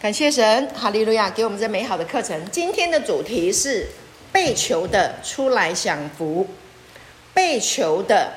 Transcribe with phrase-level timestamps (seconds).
[0.00, 2.50] 感谢神，哈利路亚，给我们这美好的课程。
[2.50, 3.86] 今天的主题是
[4.32, 6.48] 被求的出来享福，
[7.34, 8.32] 被求的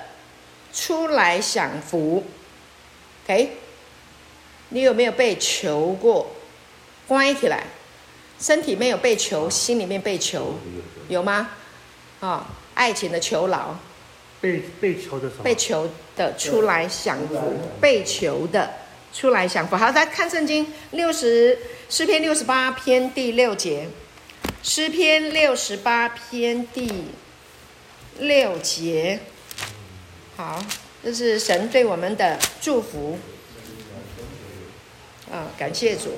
[0.73, 2.21] 出来享福。
[3.23, 3.51] OK，
[4.67, 6.27] 你有没有被求过？
[7.07, 7.63] 关起来，
[8.37, 10.55] 身体没有被求，心里面被求，
[11.07, 11.51] 有吗？
[12.19, 13.73] 啊、哦，爱情的囚牢。
[14.41, 15.43] 被被求的什么？
[15.43, 18.69] 被求的出来享福，被求的
[19.13, 19.75] 出来享福。
[19.75, 21.57] 好，大家看圣经六十
[21.89, 23.87] 诗篇六十八篇第六节，
[24.63, 27.05] 诗篇六十八篇第
[28.19, 29.19] 六节。
[30.35, 30.65] 好，
[31.03, 33.19] 这是神对我们的祝福。
[35.31, 36.17] 啊，感谢主。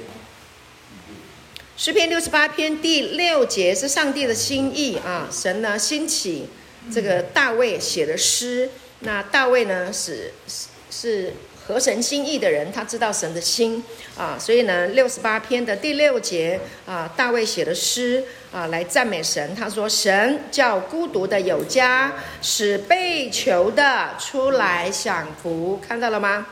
[1.77, 6.47] 诗篇六十八篇第六节是上帝的心意啊，神呢兴起。
[6.93, 8.69] 这个大卫写的诗，
[8.99, 10.31] 那大卫呢是
[10.91, 11.33] 是
[11.67, 13.83] 合神心意的人，他知道神的心
[14.17, 19.55] 啊，所以呢六十八篇的第六节啊，大卫写的诗啊，来赞美神。
[19.55, 26.45] 他说：“神叫孤独的有家，使被囚的出来享福。”看到了吗？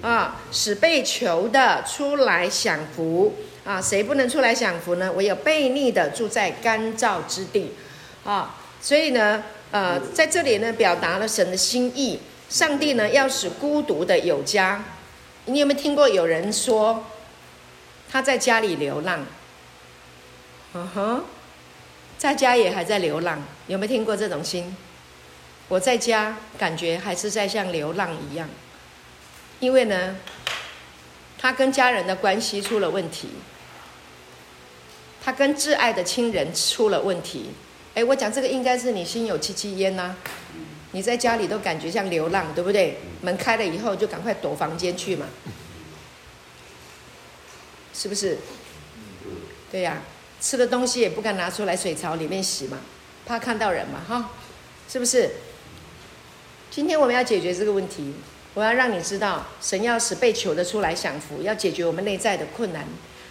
[0.00, 5.12] 啊，使被囚的出来享福啊，谁不能出来享福呢？
[5.12, 7.72] 唯有悖逆的住在干燥之地
[8.24, 9.44] 啊，所以呢。
[9.70, 12.16] 呃，在这里呢，表达了神的心意。
[12.54, 14.80] 上帝呢，要使孤独的有家。
[15.46, 17.04] 你有没有听过有人说
[18.08, 19.26] 他在家里流浪？
[20.72, 21.24] 嗯哼，
[22.16, 23.42] 在家也还在流浪。
[23.66, 24.76] 有没有听过这种心？
[25.66, 28.48] 我在家感觉还是在像流浪一样，
[29.58, 30.14] 因为呢，
[31.36, 33.30] 他跟家人的关系出了问题，
[35.24, 37.50] 他跟挚爱的亲人出了问题。
[37.96, 40.14] 哎，我讲这个应该是你心有戚戚焉呐，
[40.94, 42.98] 你在家里都感觉像流浪，对不对？
[43.20, 45.26] 门开了以后就赶快躲房间去嘛，
[47.92, 48.38] 是不是？
[49.72, 50.02] 对呀，
[50.40, 52.78] 吃的东西也不敢拿出来水槽里面洗嘛，
[53.26, 54.30] 怕看到人嘛，哈，
[54.88, 55.32] 是不是？
[56.70, 58.14] 今天我们要解决这个问题，
[58.54, 62.86] 我要让你知道，神要使被求的出来享福，要解决我们内在的困难，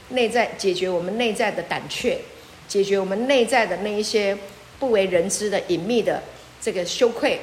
[0.10, 2.20] 内在解决我们内在的胆怯。
[2.66, 4.36] 解决我们内在的那一些
[4.80, 6.24] 不为人知的隐秘的
[6.64, 7.42] 这个羞愧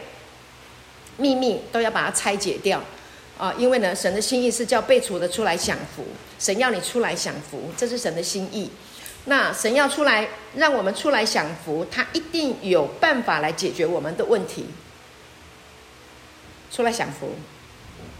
[1.18, 2.82] 秘密，都要把它拆解掉
[3.36, 3.52] 啊！
[3.58, 6.04] 因为呢，神的心意是叫被除的出来享福，
[6.38, 8.70] 神要你出来享福，这是神的心意。
[9.26, 10.26] 那神要出来
[10.56, 14.64] 让我们出来享福，他一定有办法来解决我们的问题。
[16.72, 17.34] 出来享福，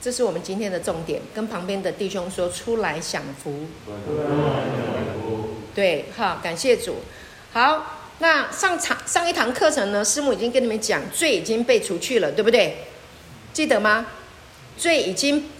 [0.02, 1.22] 这是我们今天的重点。
[1.34, 3.66] 跟旁边的弟兄说：出来享福。
[5.74, 6.96] 对，好，感谢主。
[7.52, 12.76] 好，那上场上一堂课程呢，师母已经跟你们讲，罪已经被除去了，对不对？
[13.54, 14.06] 记得吗？
[14.76, 15.50] 罪已经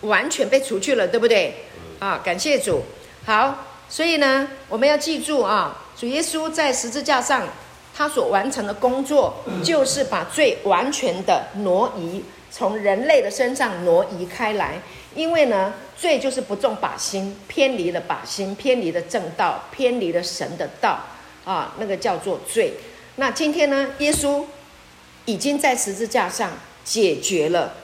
[0.00, 1.54] 完全被除去了，对不对？
[1.98, 2.82] 啊，感谢主。
[3.26, 7.46] 好，所以呢，我们要记住啊，主耶稣在十字架上
[7.94, 14.80] 他所完成的工作， 就是把罪完全的挪移，从人类的身上挪移开来。
[15.14, 20.98] 因为呢，罪就是不中靶心，偏离了靶心，偏离了正道，偏离了神的道
[21.44, 22.74] 啊，那个叫做罪。
[23.16, 24.44] 那今天呢，耶稣
[25.24, 26.52] 已经在十字架上
[26.84, 27.74] 解决了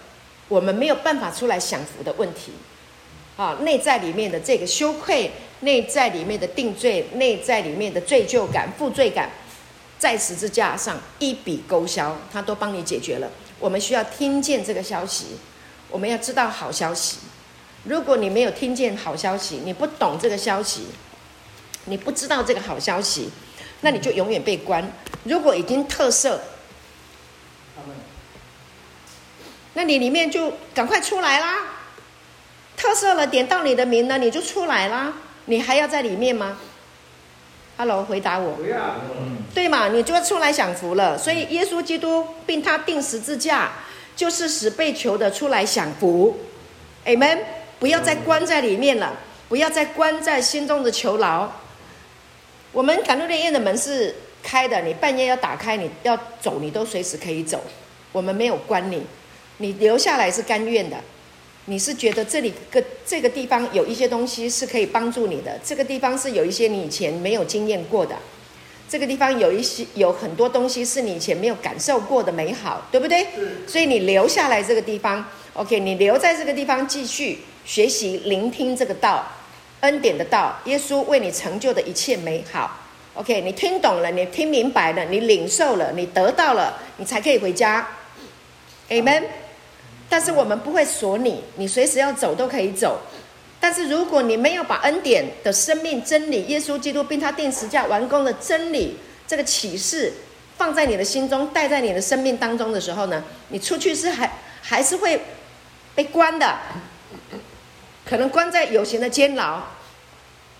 [0.48, 2.52] 我们没有办法出来享福的问题
[3.36, 5.30] 啊，内在里面的这个羞愧，
[5.60, 9.30] 内在里面的定罪，内在里面的罪疚感、负罪感，
[9.98, 13.30] 在十字架上一笔勾销，他都帮你解决了。
[13.58, 15.36] 我们需要听见这个消息。
[15.88, 17.18] 我们要知道好消息。
[17.84, 20.86] 如果你没有听见好消息，你不懂这个消息，
[21.84, 23.30] 你不知道这个好消息，
[23.80, 24.86] 那你就永远被关。
[25.24, 26.38] 如果已经特赦，
[29.74, 31.56] 那你里面就赶快出来啦。
[32.76, 35.12] 特赦了，点到你的名了，你就出来啦。
[35.46, 36.58] 你还要在里面吗
[37.76, 38.58] ？Hello，回答我。
[39.54, 39.88] 对嘛？
[39.88, 41.16] 你就要出来享福了。
[41.18, 43.72] 所以耶稣基督并他钉十字架。
[44.16, 46.34] 就是使被囚的出来享福
[47.04, 47.38] ，Amen。
[47.78, 49.12] 不要再关在里面了，
[49.46, 51.52] 不要再关在心中的囚牢。
[52.76, 57.64] 我们感动的院的门是开的，你半夜要打开，你要走，你都随时可以走。
[58.12, 59.02] 我们没有关你，
[59.56, 60.98] 你留下来是甘愿的。
[61.64, 68.14] 你是觉得这里个这个地方有一些东西是可以帮助你的，这个地方是有一些你以前没有经验过的。
[68.86, 73.26] 这个地方有一些有很多东西是你以前没有感受过的美好，对不对？
[73.66, 75.24] 所以你留下来这个地方
[75.54, 79.26] ，OK，你留在这个地方继续学习、聆听这个道，
[79.80, 82.78] 恩典的道，耶稣为你成就的一切美好
[83.14, 87.86] ，OK，你听懂了，你听明白了，你领受了，你得到了，你才可以回家
[88.88, 89.24] ，Amen。
[90.08, 93.00] 但是我们不会锁你，你随时要走都可以走，
[93.58, 98.96] 但是如果你没有把恩典的生命真理、耶稣基督并他钉十字架完工的真理
[99.26, 100.12] 这个启示
[100.56, 104.30] 放在你的心中，带在你的生命当中的时候呢，你出去是还
[104.62, 105.20] 还是会
[105.94, 106.56] 被关的，
[108.08, 109.60] 可能关在有形的监牢，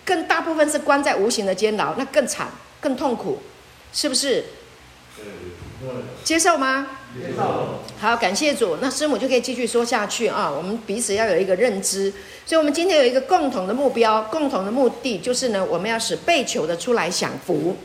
[0.03, 2.49] 更大部分是关在无形的监牢，那更惨、
[2.81, 3.39] 更痛苦，
[3.93, 4.43] 是不是？
[6.23, 6.87] 接受吗？
[7.99, 8.77] 好，感谢主。
[8.81, 10.51] 那师母就可以继续说下去啊。
[10.51, 12.11] 我们彼此要有一个认知，
[12.45, 17.77] 所以我们今天有一个共同的目标、共同的目的，就是呢，我们要使被求的出来享福。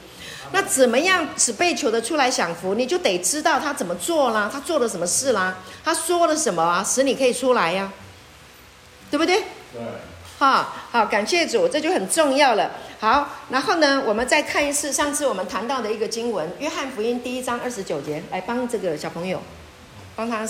[0.53, 2.75] 那怎么样使被求的出来享福？
[2.75, 7.91] 你就得知道他怎么做啦，他做了什么事啦，他说了什么啊，使你可以出来呀，
[9.13, 9.41] 对不对？
[9.73, 9.83] 对。
[10.39, 12.73] 好，好，感谢主，这就很重要了。
[12.99, 19.41] 好，然后呢，我们再看一次上次我们谈到的一个经文，《约翰福音》第一章二十九节，来帮这个小朋友，
[20.17, 20.49] 帮他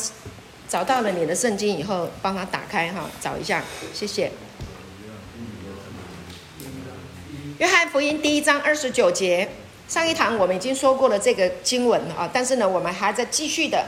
[0.68, 4.28] 找到了你的圣经以后，帮他打开哈，找一下，谢谢。
[7.58, 9.50] 《约翰福音》第一章二十九节，
[9.88, 13.84] 上一堂我们已经说过了这个经文啊，但是呢，我们还在继续的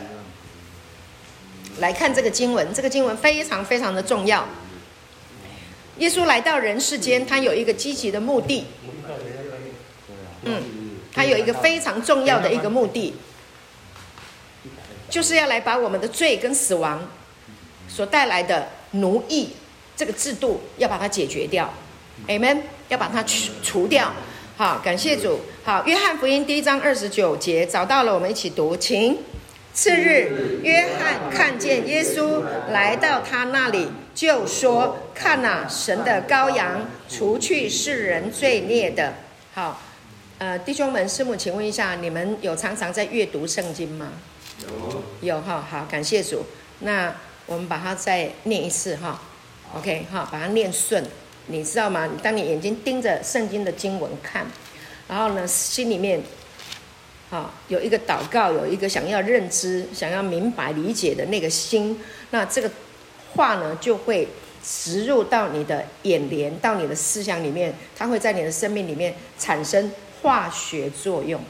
[1.78, 4.46] 来看这个经文，这个经文非常非常的重要。
[5.98, 8.64] 耶稣来到人世间，他有一个积极的目的。
[10.42, 10.62] 嗯，
[11.12, 13.14] 他有一个非常重要的一个目的，
[15.08, 17.00] 就是要来把我们的罪跟死亡
[17.88, 19.50] 所带来的奴役
[19.96, 21.72] 这个制度，要把它解决掉。
[22.26, 22.58] Amen，
[22.88, 24.12] 要把它除除掉。
[24.56, 25.40] 好，感谢主。
[25.64, 29.16] 好，约翰福音第一章二十九节找到了，我们一起读，请。
[29.72, 33.88] 次日，约翰看见耶稣来到他那里。
[34.14, 39.12] 就说：“看呐、神的羔羊，除去世人罪孽的。”
[39.52, 39.82] 好，
[40.38, 44.12] 呃，弟兄们、师母，请问一下，你们有常常在阅读圣经吗？
[44.62, 45.02] 有，
[45.34, 45.66] 有哈。
[45.68, 46.44] 好，感谢主。
[46.80, 47.12] 那
[47.46, 49.20] 我们把它再念一次哈。
[49.74, 51.04] OK，哈，把它念顺。
[51.48, 52.08] 你知道吗？
[52.22, 54.46] 当你眼睛盯着圣经的经文看，
[55.08, 56.22] 然后呢，心里面，
[57.30, 62.00] 好，有一个祷告，有一个想要认知、想要明白、理解的那个心，
[62.30, 62.70] 那这个。
[63.34, 64.28] 话呢，就会
[64.62, 69.92] 植入到你的眼帘，到你的思想里面，它会在你的生命里面产生
[70.22, 71.40] 化学作用，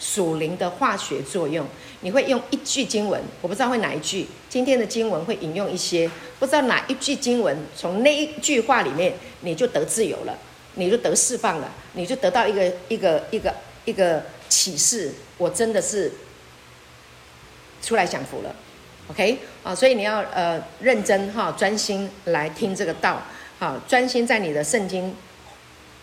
[0.00, 1.66] 属灵的化学作用。
[2.00, 6.10] 你会用一句经文，我不知道会哪一句，今天的经文会引用一些，
[6.40, 10.36] 不知道哪一句经文，从那一句话里面，你就得自由了，
[10.74, 13.54] 你就得释放了，你就得到一个一个一个
[13.84, 16.10] 一个启示，我真的是
[17.80, 18.52] 出来享福了。
[19.12, 23.22] OK，啊，所以你要呃认真哈，专心来听这个道，
[23.58, 25.14] 好，专心在你的圣经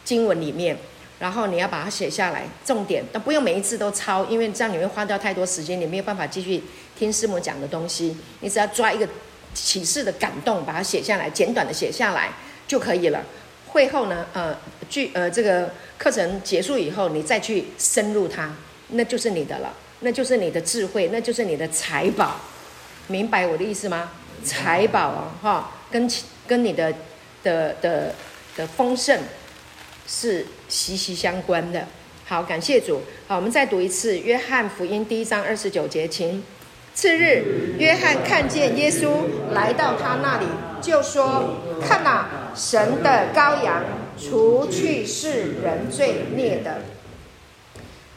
[0.05, 0.77] 经文里面，
[1.17, 6.61] 然后你要把它写下来，重点，但不用每一次都抄，因为这样你会花掉太多时间，你没有办法继续
[6.95, 8.15] 听师母讲的东西。
[8.41, 9.09] 你只要抓一个
[9.55, 12.29] 启示的感动，把它写下来，简短的写下来
[12.67, 13.23] 就可以了。
[13.69, 14.55] 会后呢，呃，
[14.87, 18.53] 剧呃这个课程结束以后，你再去深入它，
[18.89, 22.39] 那就是你的了，那就是你的智慧，那就是你的财宝。
[23.09, 24.11] 明白我的意思吗？
[24.43, 26.09] 财宝啊，哈，跟
[26.47, 26.93] 跟你的
[27.43, 28.13] 的的
[28.55, 29.19] 的丰盛
[30.07, 31.85] 是息息相关的。
[32.25, 33.01] 好，感谢主。
[33.27, 36.43] 好，我们再读一次《约翰福音》第一章二十九节，请。
[36.93, 39.09] 次日，约翰看见耶稣
[39.53, 40.45] 来到他那里，
[40.81, 43.83] 就说：“看哪，神的羔羊，
[44.17, 46.81] 除去世人罪孽的。”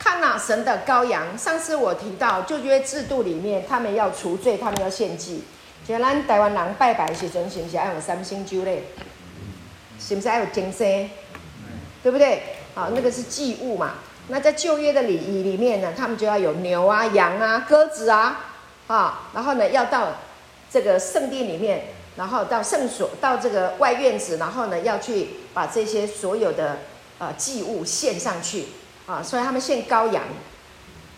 [0.03, 1.39] 看呐，神的羔羊。
[1.39, 5.45] 上次我提到旧约制度里面，他们要除罪，他们要献祭。
[5.87, 8.83] 就咱台湾人拜拜的时阵，是不是爱有三星酒嘞？
[10.01, 10.85] 是不是爱有金色？
[12.03, 12.43] 对不对？
[12.75, 13.95] 好，那个是祭物嘛。
[14.27, 18.47] 那在旧约的礼仪里面呢，他们就要有牛啊、羊啊、鸽子啊，
[18.89, 20.09] 啊，然后呢，要到
[20.69, 21.85] 这个圣殿里面，
[22.17, 26.79] 然后到圣所，到这个外院子，然后呢，要去把这些所有的
[27.19, 28.67] 呃祭物献上去。
[29.07, 30.23] 啊，所以他们献羔羊，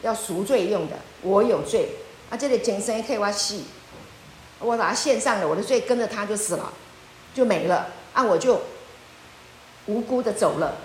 [0.03, 0.97] 要赎罪用的。
[1.23, 1.88] 我有罪，
[2.31, 3.61] 啊，这里精神可以我死，
[4.59, 6.73] 我把它献上了，我的罪跟着他就死了，
[7.35, 8.61] 就没了，啊，我就
[9.87, 10.76] 无辜的走了。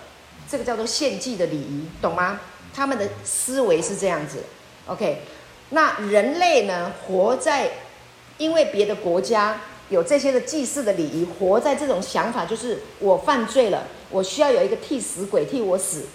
[0.49, 2.39] 这个叫做献祭的礼仪，懂吗？
[2.73, 4.43] 他们的思维是这样子。
[4.87, 5.21] OK，
[5.69, 7.71] 那人类呢，活在
[8.37, 16.05] 因为别的国家有这些的祭祀的礼仪，活在这种想法，就是我犯罪了，我需要有一个替死鬼替我死。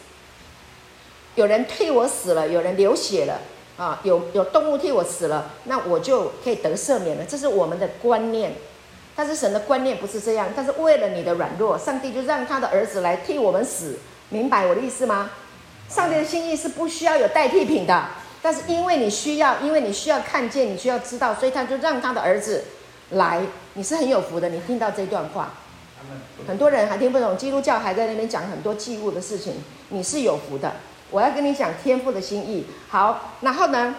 [1.34, 3.40] 有人替我死了，有人流血了，
[3.76, 7.24] 啊，有有动物替我死了，那我就可以得赦免了。
[7.24, 8.52] 这是我们的观念，
[9.16, 10.48] 但是神的观念不是这样。
[10.54, 13.98] 但是为了你的软弱，上帝就让他的儿子来替我们死，
[14.28, 15.30] 明白我的意思吗？
[15.88, 18.08] 上帝的心意是不需要有代替品的，
[18.40, 22.64] 但是因为你需要，因为你需要看见，你需要知道，所以他就让他的儿子
[23.10, 23.42] 来。
[23.74, 25.52] 你是很有福的，你听到这段话，
[26.46, 29.54] 很多人还听不懂，基督教还在那边讲很多祭物的事情。
[29.88, 30.72] 你是有福的，
[31.14, 32.66] 我要跟你讲天父的心意。
[32.88, 33.94] 好，然后呢，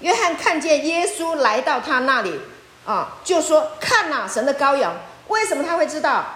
[0.00, 2.38] 约翰看见耶稣来到他那里
[2.84, 4.94] 啊，就说：“看哪，神的羔羊。”
[5.28, 6.26] 为什么他会知道？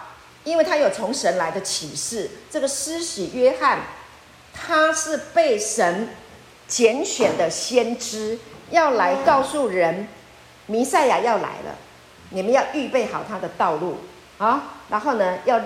[0.45, 2.31] 因为他有从神来的启示。
[2.50, 3.81] 这个施洗约翰，
[4.55, 6.09] 他是被神
[6.67, 8.38] 拣选的先知，
[8.71, 10.09] 要来告诉人，
[10.64, 11.76] 弥赛亚要来了，
[12.31, 13.99] 你们要预备好他的道路
[14.38, 14.76] 啊。
[14.88, 15.61] 然后呢，要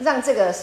[0.00, 0.54] 让这个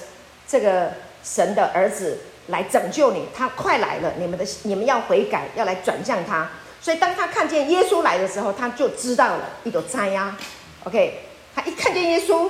[0.48, 6.50] 这个神的儿子来拯救你，他快来了，你们的你们要悔改，要来转向他。
[6.82, 10.38] 所以当他看见耶稣来的时候，他就知道了，一朵灾呀。
[10.84, 11.22] OK，
[11.56, 12.50] 他一看见耶稣。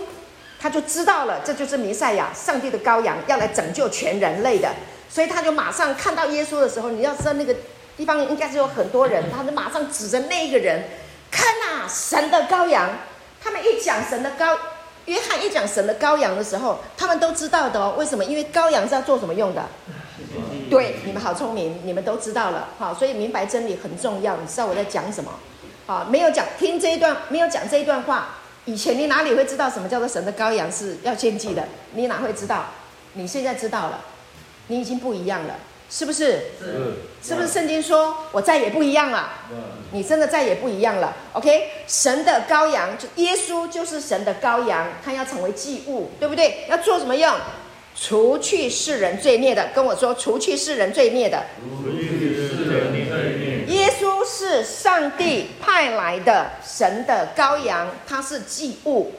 [0.57, 4.73] 他就知道了，这就是弥赛亚，上帝的羔羊，要来拯救全人类的。
[5.07, 7.55] 所以他就马上看到耶稣的时候，你要知道那个
[7.95, 10.85] 地方应该是有很多人，他就马上指着那一个人，
[11.29, 12.89] 看呐，神的羔羊。
[13.43, 14.57] 他们一讲神的羔，
[15.05, 17.95] 约翰一讲神的羔羊的时候，他们都知道的哦。
[17.97, 18.25] 为什么？
[18.25, 19.63] 因为羔羊是要做什么用的？
[20.69, 22.69] 对，你们好聪明，你们都知道了。
[22.79, 24.35] 好，所以明白真理很重要。
[24.37, 25.31] 你知道我在讲什么？
[25.85, 28.29] 好，没有讲听这一段，没有讲这一段话。
[28.65, 31.63] 以前你哪里会知道什么叫做神的羔羊是要献祭的？
[31.93, 32.65] 你哪会知道？
[33.13, 34.01] 你现在知道了，
[34.67, 35.53] 你已经不一样了，
[35.97, 36.41] 是不是？
[36.59, 36.93] 是。
[37.23, 39.29] 是不是圣经说我再也不一样了？
[39.91, 41.15] 你真的再也不一样了。
[41.31, 46.65] OK，神的羔羊就耶稣就是神的羔羊，他要成为祭物，对不对？
[46.67, 47.33] 要做什么用？
[47.97, 51.41] 除去世人罪孽的，跟我说，除去世人罪孽的。
[53.67, 59.13] 耶稣是上帝派来的神的羔羊，他是祭物，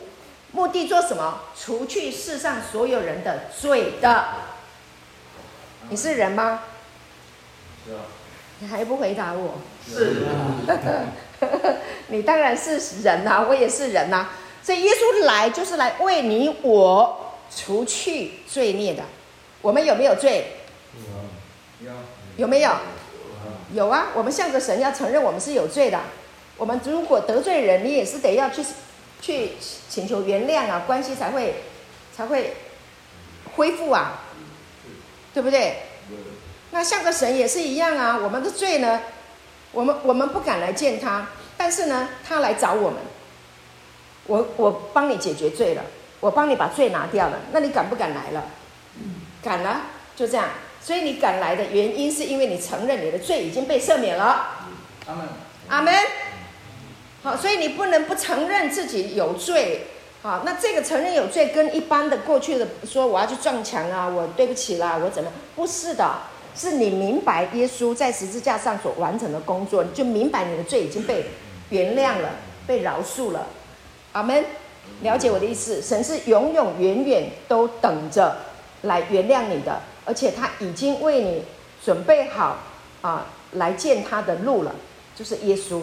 [0.53, 1.41] 目的做什么？
[1.59, 4.27] 除去世上所有人的罪的。
[5.89, 6.61] 你是人吗？
[7.87, 8.01] 是啊。
[8.59, 9.55] 你还不回答我？
[9.87, 10.65] 是啊。
[12.09, 14.33] 你当然是人呐、啊，我也是人呐、啊。
[14.63, 19.03] 所以耶稣来就是来为你我除去罪孽的。
[19.63, 20.53] 我们有没有罪？
[21.81, 21.93] 有。
[22.37, 22.73] 有没有？
[23.75, 26.01] 有啊，我们向着神要承认我们是有罪的。
[26.57, 28.65] 我们如果得罪人，你也是得要去
[29.21, 29.53] 去
[29.89, 31.63] 请求原谅啊，关系才会
[32.17, 32.57] 才会
[33.57, 34.23] 恢复啊，
[35.37, 35.83] 对不对？
[36.71, 38.17] 那像个神也是一样啊。
[38.17, 39.03] 我们的罪呢，
[39.71, 41.27] 我们我们不敢来见他，
[41.59, 43.01] 但是呢，他来找我们。
[44.29, 45.83] 我我帮你解决罪了，
[46.21, 48.45] 我帮你把罪拿掉了，那你敢不敢来了？
[49.43, 49.83] 敢了，
[50.17, 50.49] 就这样。
[50.81, 54.57] 所以你敢来的原因，是因为你承认你的罪已经被赦免了。
[55.07, 55.29] 阿门，
[55.69, 55.95] 阿门。
[57.23, 59.89] 好，所以你不能不承认自己有罪。
[60.27, 65.31] 好，那这个承认有罪，跟一般的过去的说我要去撞墙啊，我对不起啦，我怎么？
[65.55, 66.19] 不是的，
[66.53, 71.27] 是你明白耶稣在十字架上所完成的工作，你就明白你的罪已经被
[71.69, 72.31] 原谅了，
[72.67, 73.47] 被饶恕了。
[74.15, 74.45] 阿门。
[75.03, 78.37] 了解我的意思，神是永永远远都等着
[78.83, 79.81] 来原谅你的。
[80.05, 81.45] 而且他已经为你
[81.85, 82.59] 准备好
[83.01, 84.75] 啊，来见他的路了，
[85.15, 85.83] 就是耶稣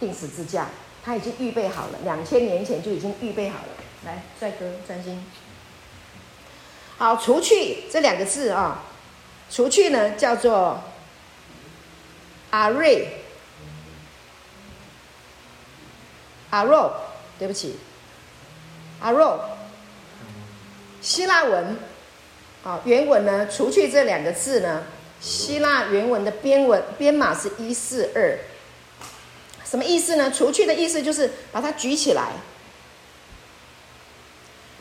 [0.00, 0.66] 钉十字架，
[1.04, 3.83] 他已经预备好了，两千年前就已经预备好了。
[4.04, 5.24] 来，帅哥专心。
[6.96, 8.82] 好，除去这两个字啊，
[9.50, 10.82] 除去呢叫做
[12.50, 13.08] 阿瑞，
[16.50, 16.92] 阿若，
[17.38, 17.76] 对不起，
[19.00, 19.40] 阿若，
[21.00, 21.76] 希腊文。
[22.64, 23.46] 啊，原文呢？
[23.46, 24.84] 除去这两个字呢？
[25.20, 28.38] 希腊原文的编文编码是一四二，
[29.66, 30.30] 什么意思呢？
[30.30, 32.32] 除去的意思就是把它举起来，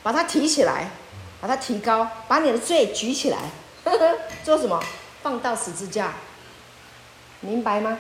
[0.04, 0.90] 把它提起来，
[1.42, 3.38] 把它提高，把你的罪举起来，
[3.86, 4.84] 呵呵，做什么？
[5.24, 6.14] 放到十字架，
[7.40, 7.98] 明白吗？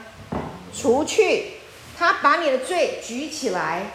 [0.75, 1.53] 除去，
[1.98, 3.91] 他把你的罪举起来，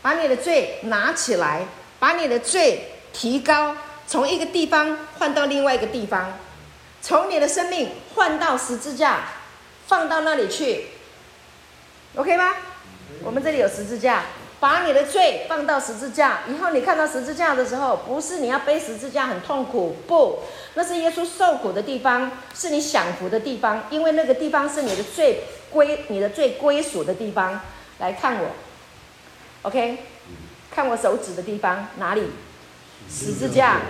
[0.00, 1.66] 把你的罪拿起来，
[1.98, 3.76] 把你的罪提高。
[4.06, 6.38] 从一个地方换到另外一个地方，
[7.00, 9.20] 从你的生命换到十字架，
[9.86, 10.86] 放到那里去
[12.16, 12.54] ，OK 吗？
[13.22, 14.24] 我们这里有十字架，
[14.62, 20.38] 把你的罪放到十字架，以后你看到十字架的时候，不是你要背十字架很痛苦，不，
[20.74, 25.40] 那是耶稣受苦的地方，是你享福的地方，因为那个地方是你的罪
[25.72, 27.60] 归你的罪归属的地方。
[27.98, 28.50] 来看我
[29.62, 29.98] ，OK，
[30.70, 32.30] 看我手指的地方哪里？
[33.10, 33.80] 十字架，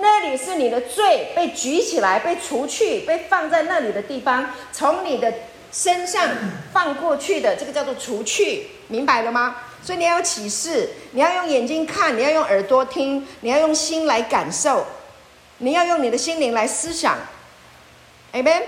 [0.00, 5.30] 那里是你的罪被举起来、被除去、被放在那里的地方，从你的
[5.70, 6.26] 身上
[6.72, 9.56] 放过去的，这个叫做除去，明白了吗？
[9.82, 14.86] 所以你要有启示，你要用眼睛看，你要用耳朵听，你要用心来感受，
[15.58, 17.18] 你要用你的心灵来思想。
[18.32, 18.62] Amen。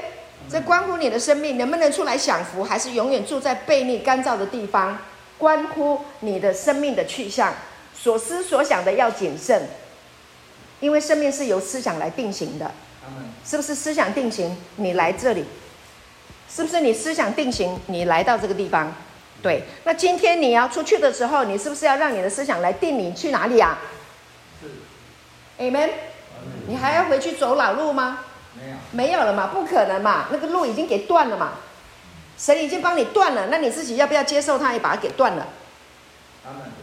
[0.50, 4.99] 这关乎你的生命能不能出来享福，还是永远住在悖逆干燥的地方，
[5.38, 7.54] 关乎你的生命的去向。
[7.97, 9.68] 所思所想的要谨慎，
[10.80, 12.71] 因为生命是由思想来定型的。
[13.47, 14.54] 是不是思想定型？
[14.76, 15.44] 你来这里，
[16.50, 17.80] 是不是你思想定型？
[17.87, 18.92] 你来到这个地方，
[19.44, 19.62] 对。
[19.84, 23.78] 那今天你要出去的时候，你是不是要让你的思想来定你去哪里啊？
[24.58, 25.62] 是。
[25.62, 25.90] Amen。
[26.66, 28.20] 你还要回去走老路吗？
[28.54, 28.76] 没有。
[28.92, 29.48] 没有了嘛？
[29.48, 30.28] 不可能嘛？
[30.32, 31.58] 那个路已经给断了嘛？
[32.38, 35.46] 神已经帮你断了，那你自己要不要接受他也把它给断了？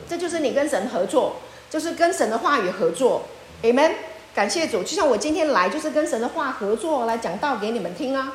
[0.07, 1.37] 这就是你跟神合作，
[1.67, 3.23] 就是跟神的话语合作。
[3.63, 3.93] Amen。
[4.35, 8.33] 感谢主，就像我今天来，就是跟神的话合作来讲道给你们听啊，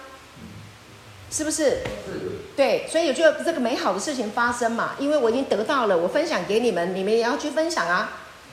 [1.31, 1.79] 是不是？
[2.57, 8.11] 对，所以我觉得这个美好的事情发生嘛，因为我已经得到了，我分享给你们，你们也要去分享啊。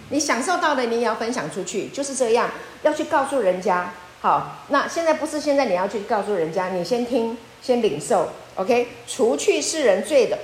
[0.10, 2.50] 你享受到的，你也要分享出去，就是这样，
[2.82, 3.94] 要去告诉人家。
[4.20, 8.90] 好，那现在不是现在你要去告诉人家，你先听，先领受，OK？
[9.08, 10.38] 除去世人罪的，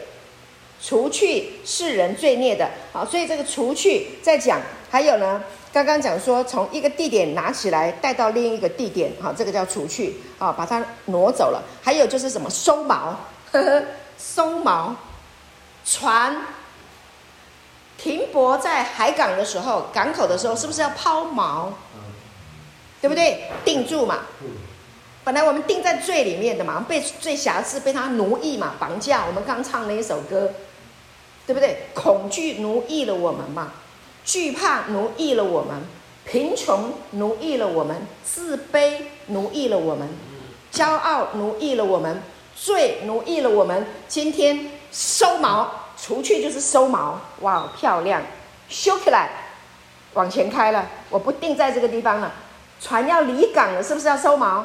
[0.81, 5.43] 除去世人罪孽的，好，所以这个除去再讲，还有呢？
[5.71, 11.61] 刚刚讲说，从一个地点拿起来带到另一个地点，好，这个叫除去，啊，把它挪走了。
[11.83, 13.15] 还有就是什么收毛，
[13.51, 13.83] 呵呵，
[14.17, 14.93] 收锚，
[15.85, 16.37] 船
[17.97, 21.69] 停泊在海港的时候，港口的时候，是不是要抛锚？
[23.01, 23.49] 对不对？
[23.63, 24.19] 定住嘛。
[25.23, 29.25] 本来我们定在罪里面的嘛，被罪瑕疵，被他奴役嘛，绑架。
[29.25, 30.51] 我们刚唱了一首歌，
[31.45, 31.87] 对不对？
[31.93, 33.73] 恐惧奴役了我们嘛。
[34.25, 35.81] 惧怕奴役了我们，
[36.25, 40.07] 贫穷奴役了我们，自卑奴役了我们，
[40.71, 42.21] 骄傲奴役了我们，
[42.61, 43.87] 罪奴役了我们。
[44.09, 45.65] 今天收锚，
[45.97, 47.13] 除去就是收锚。
[47.39, 48.21] 哇，漂亮，
[48.67, 49.29] 修起来，
[50.13, 50.85] 往前开了。
[51.09, 52.33] 我不定在这个地方了，
[52.81, 54.63] 船要离港了，是不是要收锚？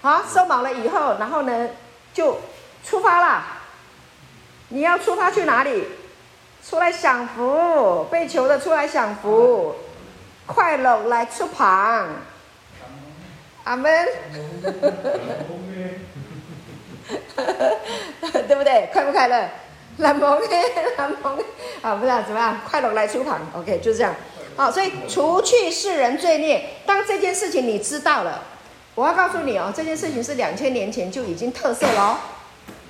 [0.00, 1.68] 好，收锚了以后，然后呢，
[2.14, 2.38] 就
[2.84, 3.44] 出发了。
[4.68, 5.84] 你要出发去哪里？
[6.64, 9.74] 出来享福，被囚的出来享福，
[10.46, 12.06] 快乐来出旁，
[13.64, 14.06] 阿门，
[18.48, 18.88] 对不对？
[18.92, 19.48] 快不快乐？
[19.98, 20.62] 来蒙哎，
[20.96, 21.38] 来蒙，
[21.82, 22.60] 啊，不知道怎么样？
[22.68, 24.14] 快乐来出旁，OK，就是这样。
[24.56, 28.42] 好，所以除去世人罪孽，当这件事情你知道了，
[28.94, 32.18] 我要告诉你哦，这件事情是两千年前就已经特色了哦，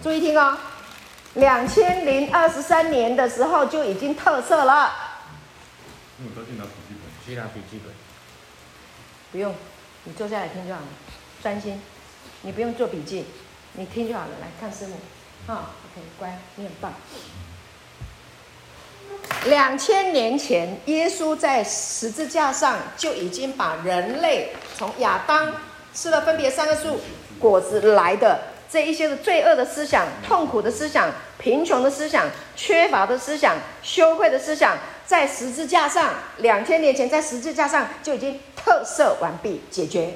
[0.02, 0.56] 注意听哦。
[1.35, 4.92] 两千零二十三年的时候就已经特色了。
[6.18, 7.92] 嗯，都去拿笔记本，去拿笔记本。
[9.33, 9.54] 不用，
[10.04, 10.87] 你坐下来听就好了，
[11.42, 11.80] 专心。
[12.42, 13.26] 你不用做笔记，
[13.72, 14.30] 你听就好了。
[14.40, 14.96] 来看师母，
[15.46, 16.92] 啊、OK，乖，你很棒。
[19.46, 25.52] 两千年前，耶稣在十字架上就已经把人类从亚当
[25.94, 27.00] 吃了分别三个树
[27.38, 28.40] 果子来的。
[28.70, 40.14] 这一些的罪恶的思想、痛苦的思想、贫穷的思想、缺乏的思想、羞愧的思想，在十字架上，两千年前在十字架上就已经特赦完毕，解决，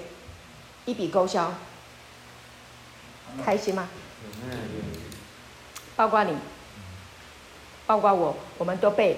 [0.85, 1.53] 一笔勾销，
[3.43, 3.89] 开心吗？
[5.97, 6.37] 包括你，
[7.87, 9.17] 包括我，我们都被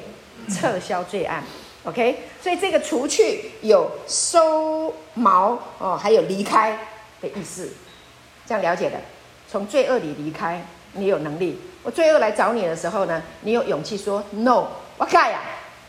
[0.48, 1.42] 撤销罪案
[1.84, 2.20] ，OK？
[2.42, 6.78] 所以这个除去有收毛哦，还有离开
[7.20, 7.72] 的意思，
[8.46, 9.00] 这样了解的。
[9.48, 11.58] 从罪恶里离开，你有能力。
[11.82, 14.66] 我罪恶来找你的时候呢，你有勇气说 “no”，
[14.98, 15.40] 我改呀，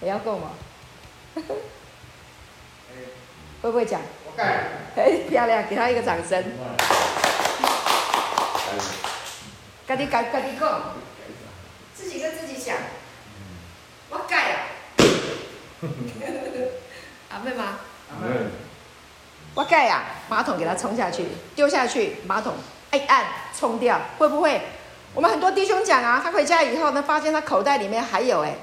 [0.00, 0.50] 你要够吗？
[3.60, 4.00] 会不会讲？
[4.36, 6.42] 哎，漂亮，给他一个掌声。
[9.86, 10.94] 赶紧赶，赶紧讲，
[11.94, 12.76] 自己跟自己讲，
[14.10, 14.60] 我盖啊。
[17.30, 17.78] 阿妹吗？
[18.10, 18.28] 阿妹。
[19.54, 22.54] 我盖呀，马桶给它冲下去，丢下去，马桶
[22.92, 24.60] 一按冲掉，会不会？
[25.14, 28.54] 我们很多弟兄讲啊，他回家以后呢，发现他口袋里面还有哎，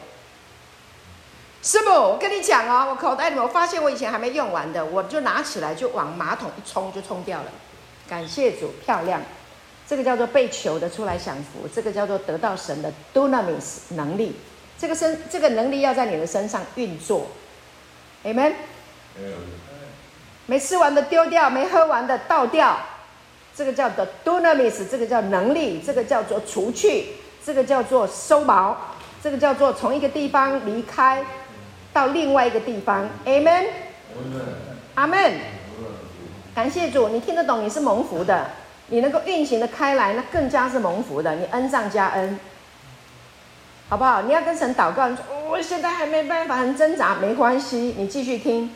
[1.64, 7.46] 师母，我跟你讲哦，我口袋里面我发现我以前还没用完的，我就拿起来就往马桶一冲就冲掉了。
[8.10, 9.22] 感谢主，漂亮，
[9.88, 14.36] 这个叫做被求的出来享福，这个叫做得到神的 dunamis 能力，
[14.80, 17.28] 这个身这个能力要在你的身上运作
[18.24, 18.54] ，amen。
[20.48, 22.76] 没吃完的丢掉，没喝完的倒掉，
[23.56, 27.14] 这个叫做 dunamis，这个叫能力，这个叫做除去，
[27.46, 28.76] 这个叫做收毛，
[29.22, 31.24] 这个叫做从一个地方离开
[31.94, 33.66] 到另外一个地方，amen，
[34.96, 35.34] 阿门，
[36.56, 38.50] 感谢主，你听得懂，你是蒙福的，
[38.88, 42.40] 你能够运行的开来，那更加是蒙福的，你恩上加恩，
[43.90, 44.22] 好不好？
[44.22, 48.70] 你要跟神祷告，你说我现在还没办法，很挣扎，没关系，你继续听。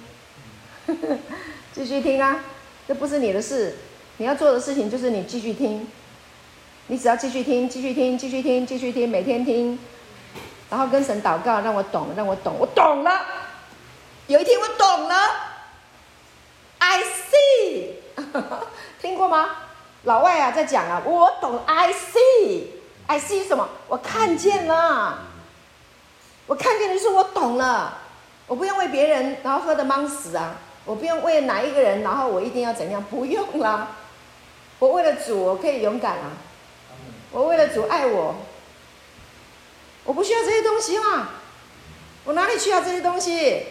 [1.73, 2.39] 继续听啊，
[2.88, 3.75] 这不是你的事，
[4.17, 5.88] 你要做的事情就是你继续听，
[6.88, 9.78] 你只要继续听，继续听，继续听，继续听，每天听，
[10.76, 13.22] 然后跟神祷告，让我懂，让我懂，我懂了。
[14.28, 15.16] 有一天我懂了
[16.80, 17.92] ，I see，
[19.02, 19.52] 听过吗？
[20.04, 23.70] 老外啊在讲啊，我懂，I see，I see 什么？
[23.88, 25.20] 我看见了，
[26.46, 27.94] 我看见的是我懂了，
[28.46, 33.88] 我不用为别人然后喝得忙死啊，我不用为哪一个人然后我一定要怎样，不用啦，
[34.80, 36.36] 我为了主我可以勇敢啊，
[37.32, 38.36] 我为了主爱我，
[40.06, 41.30] 我不需要这些东西嘛，
[42.24, 43.63] 我哪里需要这些东西？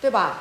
[0.00, 0.38] 对吧？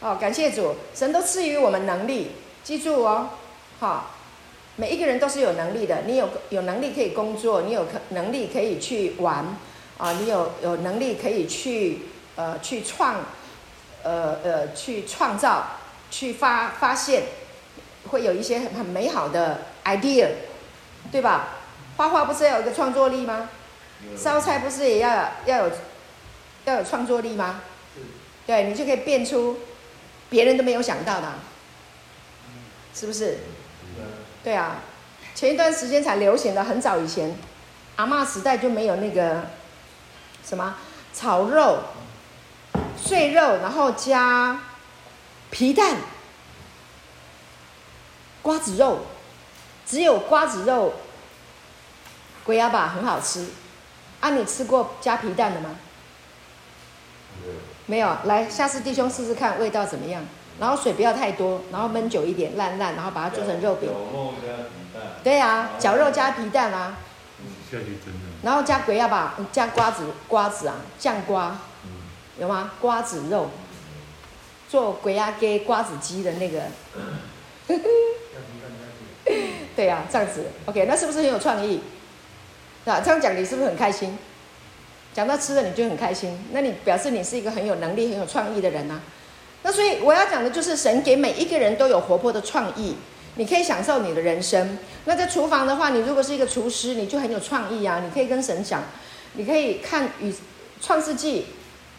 [0.00, 2.32] 哦，感谢主，神都赐予我们能力，
[2.64, 3.30] 记住哦，
[3.78, 4.10] 好，
[4.74, 6.02] 每一个人都是有能力的。
[6.06, 9.56] 你有有能力可以工作，你有可能力可以去玩，
[9.98, 12.00] 啊，你有有能力可以去
[12.34, 13.24] 呃去创，
[14.02, 15.78] 呃呃去创造，
[16.10, 17.22] 去发发现，
[18.10, 20.26] 会有一些很很美好的 idea，
[21.12, 21.58] 对吧？
[22.02, 23.48] 画画不是要有一个创作力吗？
[24.18, 25.72] 烧菜不是也要要有
[26.64, 27.60] 要有创作力吗？
[28.44, 29.60] 对，你就可以变出
[30.28, 31.28] 别人都没有想到的，
[32.92, 33.38] 是不是？
[34.42, 34.78] 对啊，
[35.36, 37.36] 前一段时间才流行的，很早以前，
[37.94, 39.42] 阿嬷时代就没有那个
[40.44, 40.74] 什么
[41.14, 41.78] 炒肉、
[43.00, 44.60] 碎肉，然后加
[45.50, 45.98] 皮蛋、
[48.42, 49.06] 瓜子肉，
[49.86, 50.94] 只有瓜子肉，
[52.44, 53.46] 鬼压吧很好吃。
[54.20, 55.76] 啊，你吃过加皮蛋的吗？
[57.86, 60.22] 没有，来，下次弟兄试试看味道怎么样。
[60.60, 63.90] 然后水不要太多，然后焖久一点，烂烂，然后把它做成肉饼。
[65.24, 66.96] 对呀，绞肉加皮蛋啊。
[68.42, 71.58] 然后加鬼要把加瓜子瓜子啊，酱瓜，
[72.38, 72.72] 有吗？
[72.80, 73.48] 瓜子肉，
[74.68, 76.62] 做鬼鸭给瓜子鸡的那个。
[79.74, 81.80] 对呀，这样子，OK，那是不是很有创意？
[82.84, 84.16] 啊，这样讲你是不是很开心？
[85.14, 88.98] 讲到吃的，你就很开心，那你表示你是一个很有能力、很有创意的人呐、
[89.62, 92.96] 那所以我要讲的就是，神给每一个人都有活泼的创意，
[93.36, 94.78] 你可以享受你的人生。
[95.04, 98.82] 那在厨房的话，你如果是一个厨师，你就很有创意啊，你可以跟神讲，
[99.34, 100.34] 你可以看与
[100.80, 101.46] 创世纪，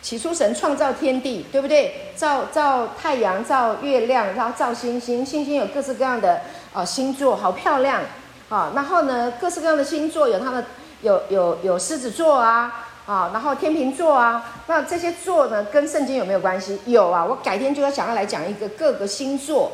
[0.02, 2.12] 起初神创造天地，对不对？
[2.16, 6.42] 造造太阳，造月亮，然后造星星，星星有各式各样的
[6.74, 8.02] 呃星座，好漂亮
[8.50, 8.72] 啊。
[8.76, 10.66] 然后呢，各式各样的星座有它的
[11.02, 12.88] 有有有狮子座啊。
[13.06, 16.80] 啊，然后天秤座啊，那这些座呢，跟圣经有没有关系？
[16.86, 19.74] 有啊，我改天就要想要来讲一个各个星座，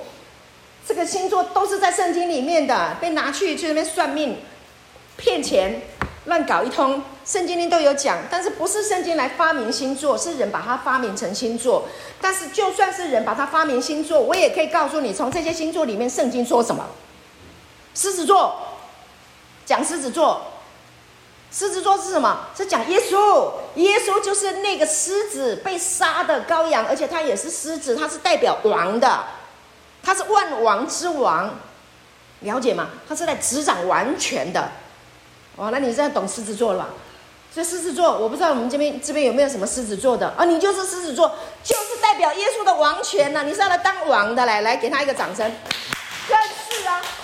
[0.83, 4.37] 这个星座都是在圣经里面的，被拿去去那边算命、
[5.15, 5.83] 骗钱、
[6.25, 8.17] 乱搞一通，圣经里都有讲。
[8.31, 11.85] 但是不是圣经来发明星座，是人把它发明成星座。
[12.19, 16.83] 但是就算是人把它发明星座，我也可以告诉你，从这些星座里面，圣经说什么？
[17.99, 18.55] 狮子座，
[19.65, 20.41] 讲狮子座。
[21.51, 22.45] 狮子座是什么？
[22.55, 29.25] 是讲耶稣，耶稣就是那个狮子被杀的羔羊，而且他也是狮子，他是代表王的，
[30.01, 31.53] 他是万王之王，
[32.39, 32.87] 了解吗？
[33.09, 34.71] 他是来执掌完全的。
[35.57, 36.89] 哦，那你现在懂狮子座了吧？
[37.53, 40.45] 所以狮子座，我不知道我们这边这边有没有什么狮子座的啊？
[40.45, 45.51] 你就是狮子座，就是代表耶稣的王权呢、你是要来当王的，来来给他一个掌声。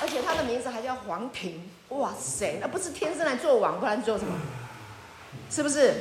[0.01, 1.69] 而且他的名字还叫黄庭。
[1.89, 4.34] 哇塞，那不是天生来做王，不然做什么？
[5.49, 5.93] 是不是？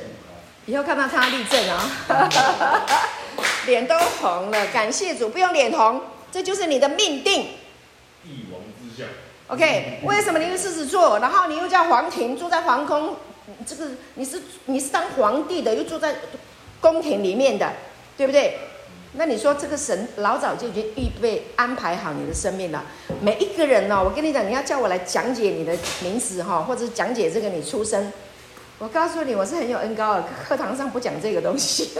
[0.65, 1.89] 以后看到他立正啊，
[3.67, 4.67] 脸都红了。
[4.67, 6.01] 感谢主，不用脸红，
[6.31, 7.49] 这就是你的命定。
[8.23, 9.07] 帝王之相。
[9.47, 11.19] OK，为什么你是狮子座？
[11.19, 13.15] 然后你又叫黄庭，住在皇宫，
[13.63, 16.15] 这个你是你是当皇帝的，又住在
[16.81, 17.71] 宫廷里面的，
[18.17, 18.57] 对不对？
[19.17, 22.83] 那你说这个神老早就已经预备安排好你的生命了。
[23.21, 28.11] 每一个人呢、哦，我跟你讲，你要叫我来讲解你的名字哈，或者讲解这个你出生，
[28.77, 31.91] 我告诉你，我是很有恩膏的，课堂上不讲这个东西，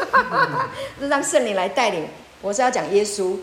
[1.00, 2.06] 是让圣灵来带领。
[2.42, 3.38] 我是要讲耶稣，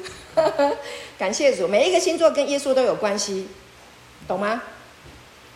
[1.19, 1.67] 感谢主。
[1.67, 3.49] 每一个星座跟耶稣都有关系，
[4.29, 4.63] 懂吗？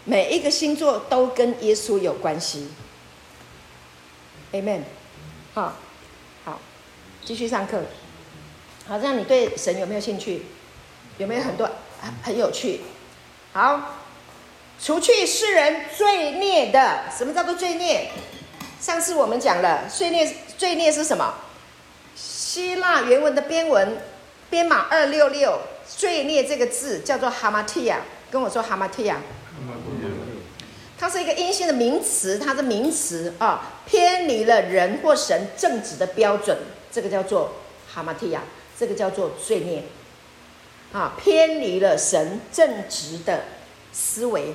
[0.04, 2.68] 每一个星座都跟耶稣有关系。
[4.52, 4.80] Amen。
[5.54, 5.74] 好，
[6.44, 6.60] 好，
[7.24, 7.82] 继续上课。
[8.88, 10.42] 好，这样你对神有没有兴趣？
[11.18, 11.68] 有没有很多
[12.00, 12.82] 很很有趣？
[13.52, 13.96] 好，
[14.80, 18.10] 除去世人罪孽的，什么叫做罪孽？
[18.80, 21.34] 上次我们讲了，罪孽罪孽是什么？
[22.14, 23.98] 希腊原文的编文
[24.48, 29.20] 编码二六六，罪孽这个字叫做哈马提亚，跟我说哈马提亚。
[30.98, 36.56] 它是一个阴性的名词，它的名词啊，偏离了人或神正直的标准，
[36.92, 37.52] 这个叫做
[37.92, 38.42] 哈马提亚。
[38.78, 39.84] 这个叫做罪孽，
[40.92, 43.44] 啊，偏离了神正直的
[43.92, 44.54] 思维。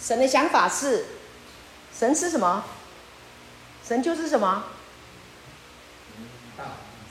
[0.00, 1.04] 神的想法是，
[1.96, 2.64] 神是什么？
[3.86, 4.64] 神就是什么？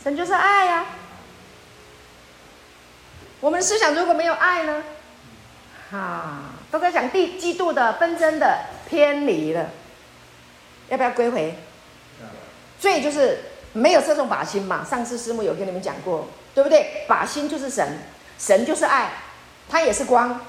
[0.04, 0.86] 神就是爱呀、啊。
[3.40, 4.84] 我们的思想如果没有爱呢？
[5.92, 9.70] 啊，都在讲地嫉妒的纷争的偏离了，
[10.90, 11.56] 要不要归回？
[12.80, 13.40] 罪就是
[13.74, 14.84] 没有这种靶心嘛。
[14.84, 17.06] 上次师母有跟你们讲过，对不对？
[17.08, 18.00] 靶心就是神，
[18.40, 19.12] 神就是爱，
[19.70, 20.40] 它也是光。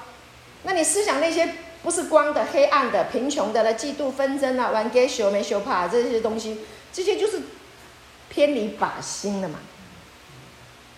[0.63, 1.49] 那你思想那些
[1.83, 6.61] 不是光的、黑暗的、贫穷的、了嫉妒纷争啊、玩 g a 没修怕这些东西，
[6.91, 7.41] 这些就是
[8.29, 9.59] 偏离靶心了嘛。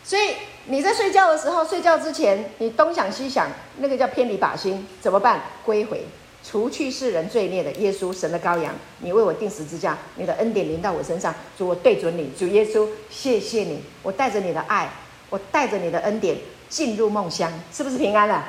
[0.03, 0.35] 所以
[0.67, 5.41] 你在睡觉的时候，睡觉之前你东想西想，那个叫偏离靶心，怎么办？
[5.65, 6.05] 归回，
[6.49, 14.89] 除去世人罪孽的耶稣，神的羔羊，你为我钉十字架，你的恩典临到我身上，主我对准你，主耶稣，谢谢你，我带着你的爱，
[15.29, 16.37] 我带着你的恩典
[16.69, 18.45] 进入梦乡，是不是平安了？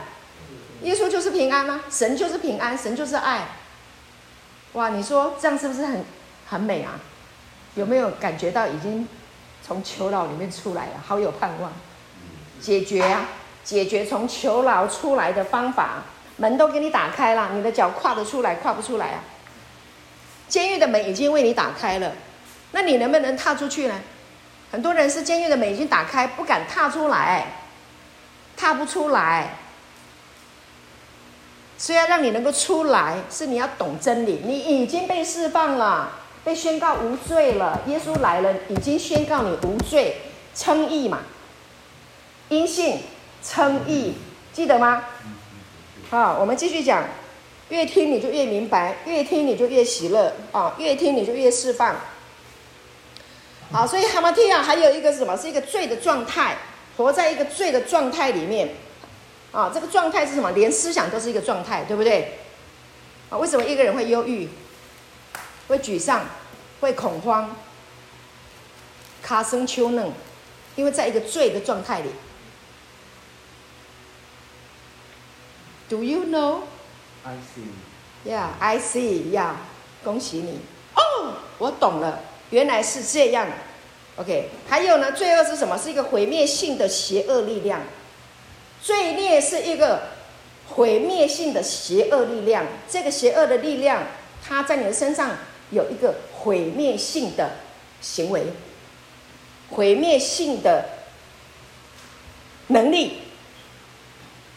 [0.82, 1.80] 耶稣就是平安吗？
[1.90, 3.48] 神就是平安，神就是爱。
[4.74, 6.04] 哇，你说这样是不是很
[6.46, 7.00] 很美啊？
[7.74, 9.08] 有没有感觉到已经
[9.66, 11.02] 从囚牢里面出来了？
[11.04, 11.72] 好有盼望，
[12.60, 13.28] 解决啊，
[13.64, 16.04] 解决从囚牢出来的方法，
[16.38, 19.22] 门都给你打开了，你的脚跨得出来，跨不出来啊。
[20.48, 22.12] 监狱的门已经为你打开了，
[22.72, 24.00] 那你能不能踏出去呢？
[24.70, 27.44] 很多人是监狱的门已经打开，不敢踏出来，
[28.56, 29.56] 踏不出来。
[31.76, 34.40] 所以要让你能够出来，是你要懂真理。
[34.44, 36.12] 你已经被释放了，
[36.44, 37.82] 被宣告无罪了。
[37.86, 40.20] 耶稣来了，已经宣告你无罪，
[40.54, 41.20] 称义嘛。
[42.48, 43.00] 因信
[43.42, 44.14] 称义，
[44.52, 45.04] 记得吗？
[46.10, 47.04] 好，我们继续讲。
[47.68, 51.96] 越听你就越明白，越听你就越喜乐啊，越听你就越释放。
[53.70, 55.36] 好，所以哈马提亚还有一个是什么？
[55.36, 56.56] 是一个罪的状态，
[56.96, 58.70] 活在一个罪的状态里面。
[59.52, 60.50] 啊，这个状态是什么？
[60.52, 62.38] 连思想都是一个状态，对不对？
[63.28, 64.48] 啊，为什么一个人会忧郁、
[65.68, 66.24] 会沮丧、
[66.80, 67.54] 会恐慌、
[69.22, 70.10] 卡生丘嫩？
[70.74, 72.08] 因为在一个罪的状态里。
[75.88, 76.62] Do you know?
[77.24, 77.68] I see.
[78.24, 79.32] Yeah, I see.
[79.32, 79.54] Yeah，
[80.04, 80.60] 恭喜你。
[80.94, 82.20] 哦，我懂了，
[82.50, 83.48] 原来是这样。
[84.16, 85.12] OK，还有呢？
[85.12, 85.78] 罪恶是什么？
[85.78, 87.80] 是一个毁灭性的邪恶力量。
[88.82, 90.02] 罪孽是一个
[90.68, 94.04] 毁灭性的邪恶力量，这个邪恶的力量，
[94.46, 95.36] 它在你的身上
[95.70, 97.56] 有一个毁灭性的
[98.00, 98.46] 行为，
[99.70, 100.84] 毁灭性的
[102.68, 103.18] 能力，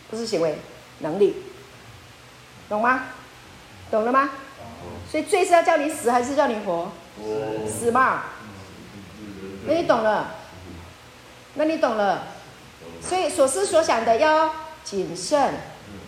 [0.10, 0.56] 不是行为，
[1.02, 1.36] 能力，
[2.70, 3.04] 懂吗？
[3.90, 4.30] 懂了吗？
[5.10, 6.92] 所以罪是要叫你死还是叫你活？
[7.68, 8.24] 死嘛。
[9.68, 10.36] 那你懂了？
[11.56, 12.28] 那你懂了？
[13.02, 15.56] 所以所思所想的要谨慎，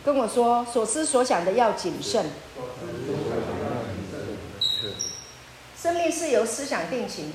[0.06, 2.26] 跟我说，所思所想的要谨慎。
[5.78, 7.34] 生命是由思想定型。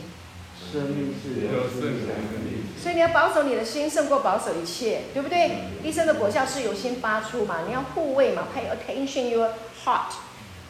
[0.73, 2.68] 生命是由思想定情。
[2.81, 5.59] 所以你要保守你的心，胜过保守一切，对不对？
[5.83, 9.51] 一生的果效是由心发出嘛，你要护卫嘛，pay attention your
[9.85, 10.13] heart。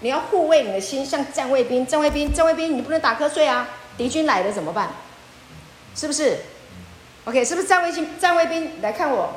[0.01, 3.69] 你要护卫你的心，像站卫兵，站卫兵，站卫兵，你不能打瞌睡啊！
[3.97, 4.91] 敌军来了怎么办？
[5.95, 6.39] 是不是
[7.25, 8.19] ？OK，是不是站卫兵？
[8.19, 9.35] 站卫兵来看我，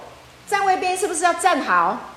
[0.48, 2.12] 站卫兵是不是要站好？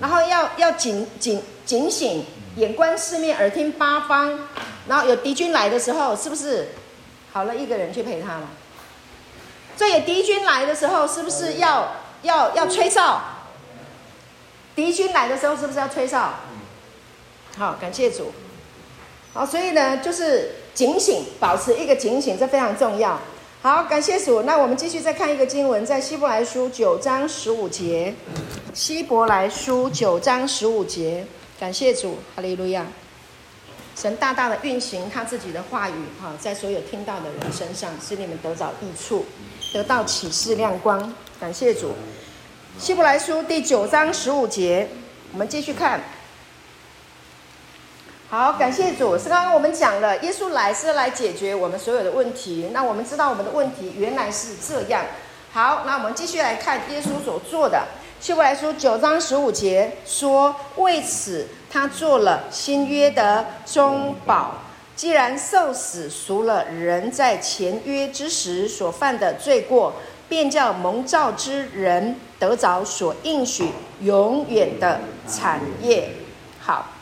[0.00, 2.24] 然后要要警警警醒，
[2.56, 4.38] 眼观四面，耳听八方。
[4.88, 6.68] 然后有敌军来的时候，是不是
[7.32, 8.48] 好了一个人去陪他嘛？
[9.78, 13.22] 所以有敌军来的时候，是不是要要要吹哨？
[14.74, 16.34] 敌军来的时候，是不是要吹哨？
[17.56, 18.32] 好，感谢主。
[19.32, 23.20] 好，所以呢，就是警醒，保持一个警醒，这非常重要。
[23.62, 24.42] 好，感谢主。
[24.42, 28.14] 那我们继续再看一个经文，在希伯来书九章十五节。
[28.74, 31.24] 希伯来书九章十五节，
[31.60, 32.84] 感谢主，哈利路亚。
[33.96, 39.24] 神大大的运行他自己的话语，哈，在所有听到的人身上，使你们得着益处，
[39.72, 41.12] 得到启示亮光。
[41.40, 41.94] 感谢主。
[42.78, 44.88] 希伯来书第九章十五节，
[45.32, 46.00] 我们继续看。
[48.30, 49.18] 好，感谢主。
[49.18, 52.70] 是刚刚我们讲了，耶稣来是来解决我们所有的问题。
[52.72, 55.04] 那我们知道我们的问题原来是这样。
[55.52, 57.86] 好，那我们继续来看耶稣所做的。
[58.20, 64.54] 希伯来书九章十五节说：“为此，他做了新约的中保，
[64.98, 69.94] 既然受死赎了人在前约之时所犯的罪过，
[70.28, 73.68] 便叫蒙召之人得着所应许
[74.00, 76.10] 永远的产业。”
[76.58, 76.94] 好。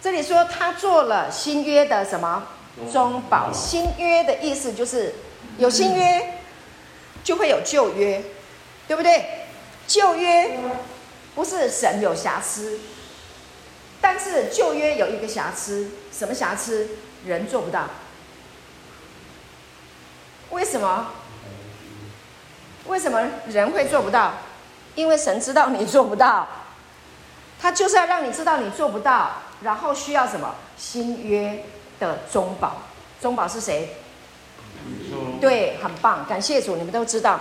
[0.00, 2.46] 这里说他做了新约的什么
[2.92, 3.52] 中保？
[3.52, 5.12] 新约的意思就是
[5.58, 6.38] 有新约，
[7.24, 8.22] 就会有旧约，
[8.86, 9.24] 对不对？
[9.88, 10.56] 旧约
[11.34, 12.78] 不是神有瑕疵，
[14.00, 16.88] 但是旧约有一个瑕疵，什么瑕疵？
[17.28, 17.84] 人做不到。
[20.50, 21.08] 为什么？
[22.86, 24.32] 为什么人会做不到？
[24.94, 26.48] 因为神知道你做不到，
[27.60, 30.54] 他就是要让你知道你做不到，然后需要什么？
[30.76, 31.64] 新约
[32.00, 32.76] 的中保，
[33.20, 33.96] 中保是谁？
[35.40, 37.38] 对，很棒，感谢主，你们都知道，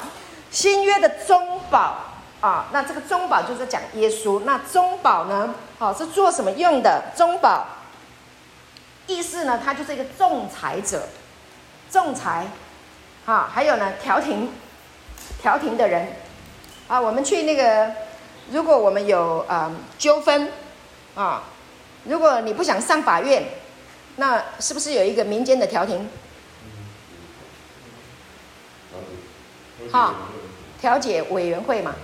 [0.51, 1.97] 新约的中保
[2.41, 7.05] 啊，那这个中保就是讲耶稣，那中保呢，好、啊、是做什么用的？
[7.15, 7.65] 中保
[9.07, 11.07] 意思呢，他就是一个仲裁者，
[11.89, 12.45] 仲裁，
[13.25, 14.49] 啊，还有呢，调停，
[15.41, 16.13] 调停的人，
[16.87, 17.91] 啊，我们去那个，
[18.51, 20.51] 如果我们有啊、呃、纠纷，
[21.15, 21.43] 啊，
[22.03, 23.43] 如果你不想上法院，
[24.17, 26.09] 那是不是有一个民间的调停？
[29.89, 30.13] 好，
[30.81, 31.95] 调解委员会嘛，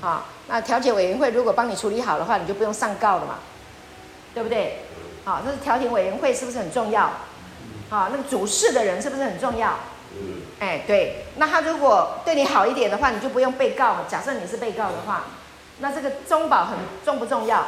[0.00, 3.38] 好，那调解委员会如果帮你处理好的话，你就不用上告了嘛，
[4.34, 4.84] 对不对？
[5.24, 7.10] 好，这是调停委员会是不是很重要？
[7.90, 9.74] 好，那个主事的人是不是很重要？
[10.58, 13.96] 哎，对，那他如果对你好一点的话，你就不用被告。
[14.08, 15.26] 假设你是被告的话，
[15.80, 17.66] 那这个中保很重不重要？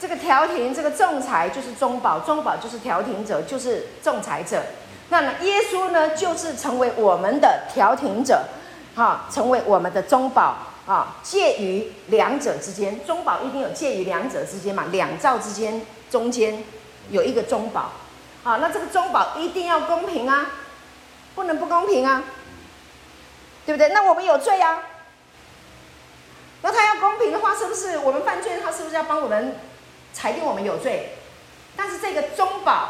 [0.00, 4.62] 这个调停，这个仲裁就是中保，中保就是调停者，就是仲裁者。
[5.08, 8.44] 那么，耶稣呢，就是成为我们的调停者，
[8.94, 10.56] 哈，成为我们的中保
[10.88, 16.64] 啊，介于两者之间，中保一定有介于两者之间嘛，两造之间中间
[17.10, 17.92] 有一个中保，
[18.42, 20.46] 好，那这个中保一定要公平啊，
[21.34, 22.24] 不能不公平啊，
[23.66, 23.90] 对不对？
[23.90, 24.82] 那我们有罪啊，
[26.62, 29.56] 那他要公平的话，是不是我们犯罪，他是不是要帮我们
[30.14, 31.18] 裁定我们有罪？
[31.76, 32.88] 但是这个中保。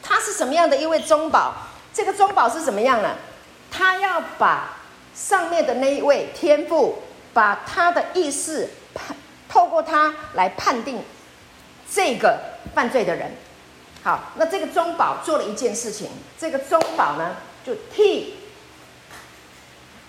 [0.00, 1.52] 他是什么样的一位中保？
[1.92, 3.16] 这个中保是什么样呢？
[3.70, 4.77] 他要把
[5.18, 7.02] 上面的那一位天父，
[7.34, 9.16] 把他的意识判，
[9.48, 11.02] 透过他来判定
[11.90, 12.38] 这个
[12.72, 13.32] 犯罪的人。
[14.04, 18.36] 好，那这个中保做了一件事情，这个中保呢，就替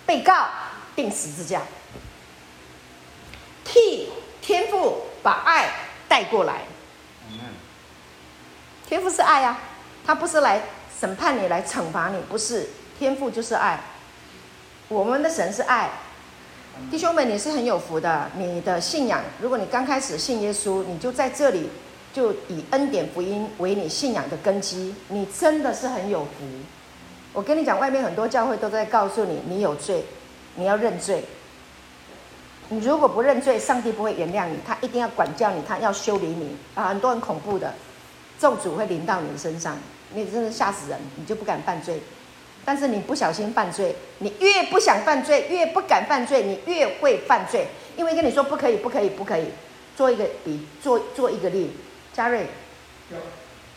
[0.06, 0.48] 被告
[0.95, 1.63] 定十字架，
[3.65, 4.10] 替
[4.41, 5.69] 天父把爱
[6.08, 6.62] 带过来。
[8.88, 9.58] 天父是爱呀。
[10.06, 10.60] 他不是来
[11.00, 12.67] 审判你，来惩罚你，不是。
[12.98, 13.80] 天父就是爱，
[14.89, 15.88] 我们的神是爱。
[16.89, 18.28] 弟兄们，你是很有福的。
[18.36, 21.69] 你的信仰，如果你刚开始信耶稣，你就在这里，
[22.12, 26.30] 就以恩典福音为你信仰的根基，你真的是很有福。
[27.34, 30.04] 我跟你讲，外面很多教会都在告诉你，你有罪，
[30.56, 31.23] 你要认罪。
[32.69, 37.71] 你如果不认罪，上帝不会原谅你，他一定要管教你，他要修理你啊，很多很恐怖的
[38.39, 39.78] 咒诅会临到你的身上。
[40.15, 42.02] 你真的吓死人，你就不敢犯罪。
[42.69, 47.65] 但是你不小心犯罪，你越不想犯罪，越不敢犯罪，你越会犯罪。
[47.97, 49.45] 因为跟你说不可以，不可以，不可以。
[49.97, 51.71] 做一个比，做做一个例。
[52.13, 52.45] 嘉瑞，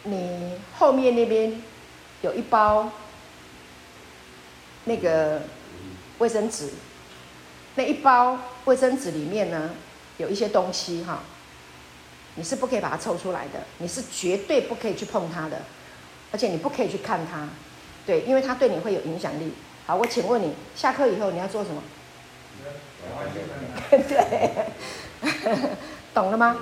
[0.02, 1.62] 你后面那边
[2.20, 2.92] 有一包
[4.84, 5.40] 那个
[6.18, 6.68] 卫生纸，
[7.76, 9.70] 那一包卫生纸里面呢
[10.18, 11.22] 有一些东西哈，
[12.34, 15.62] 你是不可以把它抽出来的，你是绝对不可以去碰它的。
[16.30, 17.48] 而且你不可以去看它，
[18.06, 19.52] 对，因为他对你会有影响力。
[19.86, 21.82] 好，我请问你，下课以后你要做什么？
[23.90, 24.66] 对，
[26.14, 26.56] 懂了吗？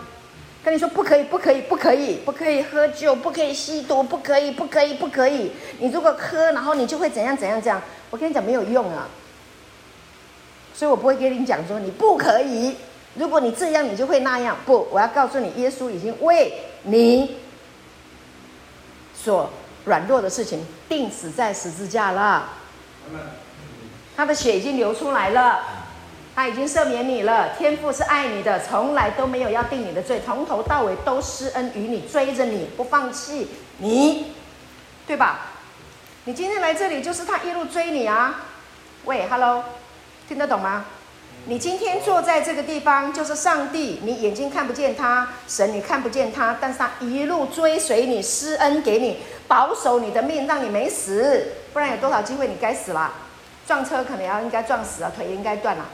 [0.62, 5.52] 跟你说不可以，不可以，不可以，不可以喝酒，不可以吸毒，不可以，不可以，不可以。
[5.78, 7.80] 你如果喝，然后你就会怎样怎样这样。
[8.10, 9.08] 我跟你讲没有用啊，
[10.74, 12.76] 所以我不会跟你讲说你不可以。
[13.14, 14.56] 如果你这样，你就会那样。
[14.66, 17.36] 不，我要告诉你，耶稣已经为你
[19.14, 19.50] 所。
[19.90, 22.50] 软弱的事情钉死在十字架了，
[24.16, 25.62] 他的血已经流出来了，
[26.32, 27.56] 他已经赦免你了。
[27.58, 33.48] 天父是爱你的，从来都没有要定你的罪，从头到尾都施恩于你，追着你不放弃
[33.78, 34.32] 你，
[35.08, 35.40] 对吧？
[36.24, 38.42] 你今天来这里就是他一路追你啊！
[39.06, 39.64] 喂，Hello，
[40.28, 40.84] 听得懂吗？
[41.46, 49.18] 你今天坐在这个地方，就是上帝，你眼睛看不见他，神你看不见他，但是他一路追随你，施恩给你。
[49.48, 53.12] 保守你的命，让你没死，不然有多少机会你该死了？
[53.66, 55.86] 撞车可能要应该撞死了，腿也应该断了。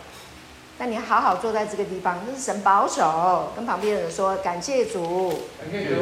[0.78, 3.52] 那你好好坐在这个地方，这是神保守。
[3.56, 5.30] 跟旁边的人说感谢主。
[5.58, 5.94] 感谢主。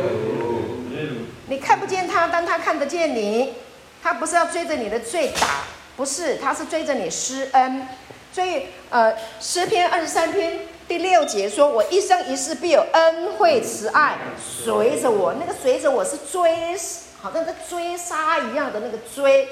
[1.47, 3.55] 你看不见他，但他看得见你。
[4.03, 5.63] 他不是要追着你的罪打，
[5.97, 7.87] 不是，他是追着你施恩。
[8.35, 16.77] 所以，呃，诗篇二十三篇第六节说：“我一生一世必有恩惠慈爱随着我。”那个随着我是追。
[17.23, 19.49] 好像在追杀一样的那个追，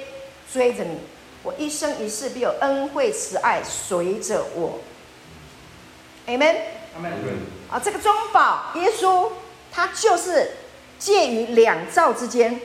[0.52, 0.98] 追着你，
[1.42, 4.80] 我一生一世必有恩惠慈爱随着我。
[6.26, 6.54] Amen。
[7.70, 9.30] 啊，这个中保耶稣
[9.72, 10.50] 他就是
[10.98, 12.60] 介于两造之间，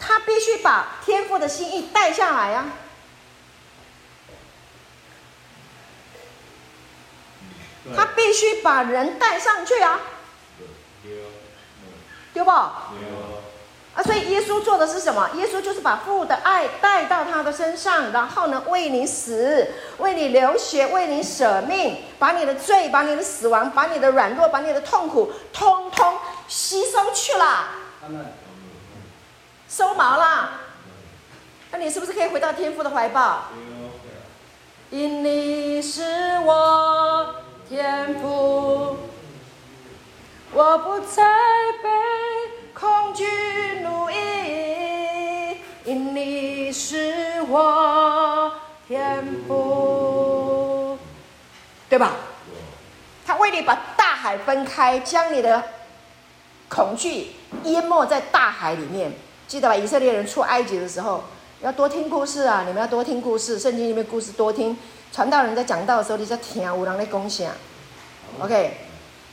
[0.00, 2.78] 他必须把天父的心意带下来呀、啊，
[7.96, 10.00] 他必须把人带上去啊，
[12.32, 12.50] 对不？
[12.50, 15.28] 啊，所以耶稣做的是什么？
[15.34, 19.66] 耶稣就是把父的爱带到他的身上，然后呢，为你死，
[19.98, 27.68] 为你流血，为你舍命，把你的罪，把你的死亡，把你的软弱，把你的痛苦，通通吸收去了，
[29.68, 30.50] 收毛了。
[31.72, 33.44] 那你是不是可以回到天父的怀抱？
[34.90, 37.34] 因你是我
[37.70, 38.96] 天赋，
[40.52, 41.22] 我不再
[41.80, 41.88] 被。
[42.74, 43.24] 恐惧
[43.84, 48.52] 奴役，因你是我
[48.88, 50.98] 天赋，
[51.88, 52.12] 对吧？
[53.24, 55.62] 他为你把大海分开，将你的
[56.68, 57.28] 恐惧
[57.64, 59.12] 淹没在大海里面。
[59.46, 59.76] 记得吧？
[59.76, 61.22] 以色列人出埃及的时候，
[61.62, 62.64] 要多听故事啊！
[62.66, 64.74] 你们要多听故事，圣经里面故事多听。
[65.12, 67.54] 传道人在讲道的时候，你在听啊有人在恭喜啊
[68.40, 68.78] ？OK，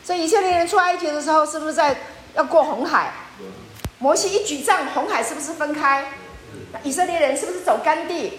[0.04, 1.96] 所以以色列人出埃及的时候，是不是在
[2.36, 3.14] 要过红海？
[4.00, 6.06] 摩西一举杖，红海是不是分开？
[6.84, 8.34] 以色列人是不是走干地，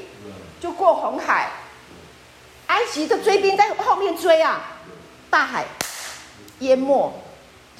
[0.60, 1.50] 就过红海？
[2.66, 4.60] 埃及的追兵在后面追啊，
[5.30, 5.64] 大海
[6.58, 7.10] 淹没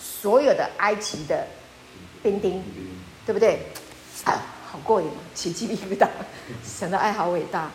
[0.01, 1.47] 所有的埃及的
[2.23, 2.65] 兵丁，
[3.27, 3.67] 对不对？
[4.25, 4.41] 啊，
[4.79, 6.07] 好过瘾，起鸡皮疙瘩，
[6.65, 7.71] 神的爱好伟大。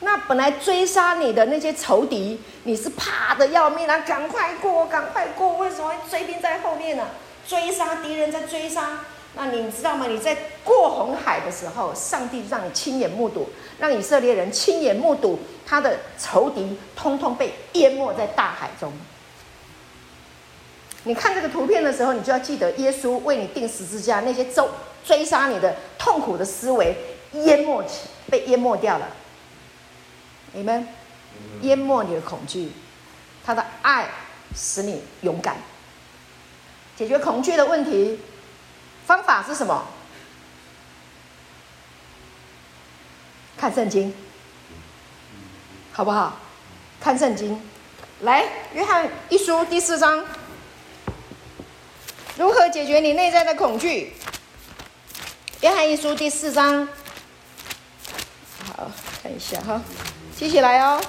[0.00, 7.04] 那本来追杀你的那些仇敌，你是怕的要命啊，赶快过，赶快过，为什么追兵在后面呢？
[7.46, 9.00] 追杀敌人，在追杀，
[9.34, 10.06] 那你知道吗？
[10.08, 10.34] 你在
[10.64, 18.90] 过红海的时候，上帝让你亲眼目睹，让以色列人亲眼目睹他的仇敌通通被淹没在大海中。
[21.04, 24.64] 你看这个图片的时候，你就要记得耶稣为你定十字架，那些追
[25.04, 26.96] 追杀你的痛苦的思维
[27.32, 29.08] 淹没起，被淹没掉了。
[30.52, 30.86] 你们
[31.62, 32.70] 淹没你的恐惧，
[33.44, 34.08] 他的爱
[34.54, 35.56] 使你勇敢。
[36.94, 38.20] 解决恐惧的问题，
[39.06, 39.84] 方法是什么？
[43.56, 44.14] 看圣经，
[45.92, 46.38] 好不好？
[47.00, 47.60] 看圣经，
[48.20, 48.44] 来，
[48.74, 50.24] 约翰一书第四章，
[52.42, 54.12] 如何解决你内在的恐惧？
[55.60, 56.88] 约翰一书第四章，
[58.66, 58.90] 好，
[59.22, 59.80] 看一下哈，
[60.36, 61.00] 记起来哦。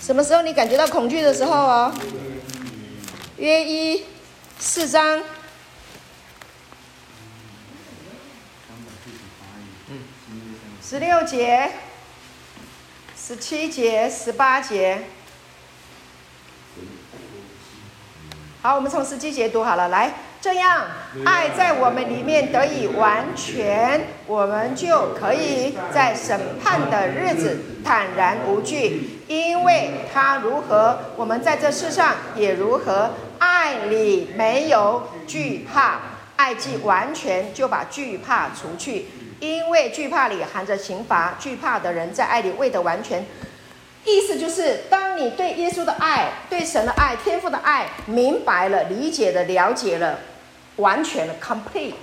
[0.00, 1.92] 什么时候你感觉到恐惧的时候哦？
[3.38, 4.04] 约一。
[4.60, 5.20] 四章，
[10.88, 11.72] 十六节、
[13.18, 15.02] 十七节、十八节。
[18.66, 19.90] 好，我们从十七节读好了。
[19.90, 20.10] 来，
[20.40, 20.86] 这样
[21.26, 33.10] 爱在我们里面得以完全，我们就可以在审判的日子坦然无惧，因为他如何，我们在这世上也如何。
[33.38, 36.00] 爱里没有惧怕，
[36.36, 39.04] 爱既完全，就把惧怕除去，
[39.40, 41.34] 因为惧怕里含着刑罚。
[41.38, 43.26] 惧怕的人在爱里未得完全。
[44.04, 50.18] 意思就是，当你对耶稣的爱、对神的爱、天父的爱明白了、理解了、了解了，
[50.76, 51.94] 完全了 （complete），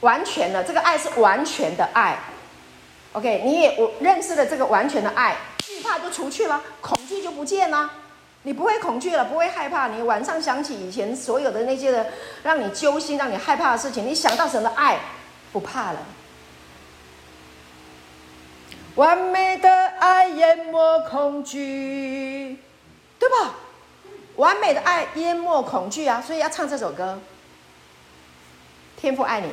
[0.00, 2.18] 完全了，这个爱是完全的爱。
[3.14, 7.90] OK，你也我认识了这个完全的爱，惧怕就除去了，恐惧就不见了。
[8.42, 9.88] 你不会恐惧了，不会害怕。
[9.88, 12.06] 你晚上想起以前所有的那些的，
[12.44, 14.98] 让你揪心、让你害怕的事情，你想到神的爱，
[15.52, 15.98] 不怕了。
[18.98, 19.70] 完美的
[20.00, 22.58] 爱淹没恐惧，
[23.16, 23.54] 对吧？
[24.34, 26.20] 完美的爱淹没恐惧啊！
[26.20, 27.20] 所以要唱这首歌。
[28.96, 29.52] 天父爱你，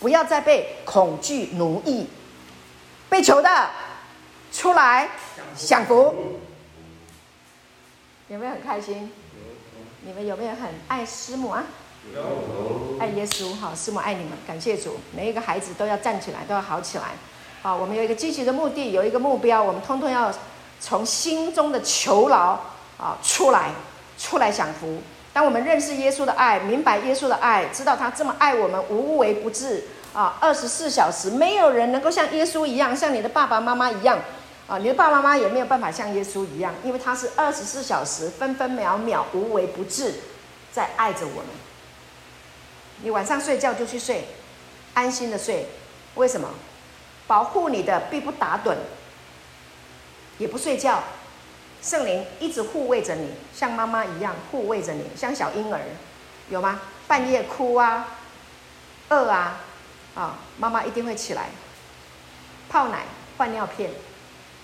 [0.00, 2.08] 不要再被恐惧奴役，
[3.08, 3.70] 被囚的
[4.50, 5.08] 出来
[5.54, 6.40] 享福。
[8.26, 9.12] 有没有很开心？
[10.02, 11.64] 你们有没有很爱师母啊？
[12.98, 14.98] 爱耶稣，好，师母爱你们，感谢主。
[15.14, 17.12] 每一个孩子都要站起来，都要好起来。
[17.62, 20.32] 好，我们有一个积极的目的，有一个目标，我们通通要
[20.80, 22.58] 从心中的囚牢
[22.96, 23.70] 啊出来，
[24.18, 25.02] 出来享福。
[25.32, 29.84] 当我们认识耶稣的爱，明白耶稣的爱，知道他这么爱我们，无微不至
[30.14, 34.18] 啊，二十四小时，没有人能够像耶稣一样，像你的爸爸妈妈一样。
[34.66, 40.14] 啊，你的爸爸妈妈也没有办法像耶稣一样，因为他是二十四小时、分分秒秒、无微不至，
[40.72, 41.46] 在爱着我们。
[43.02, 44.28] 你晚上睡觉就去睡，
[44.94, 45.66] 安心的睡。
[46.14, 46.48] 为什么？
[47.30, 48.74] 保护你的必不打盹，
[50.38, 51.00] 也不睡觉。
[51.80, 55.80] 圣灵一直护卫着你，像妈妈一样护卫着你，像小婴儿。
[56.48, 56.80] 有吗？
[57.06, 58.18] 半夜哭啊，
[59.10, 59.60] 饿啊，
[60.16, 61.50] 啊，妈妈一定会起来
[62.68, 63.04] 泡奶、
[63.38, 63.92] 换尿片，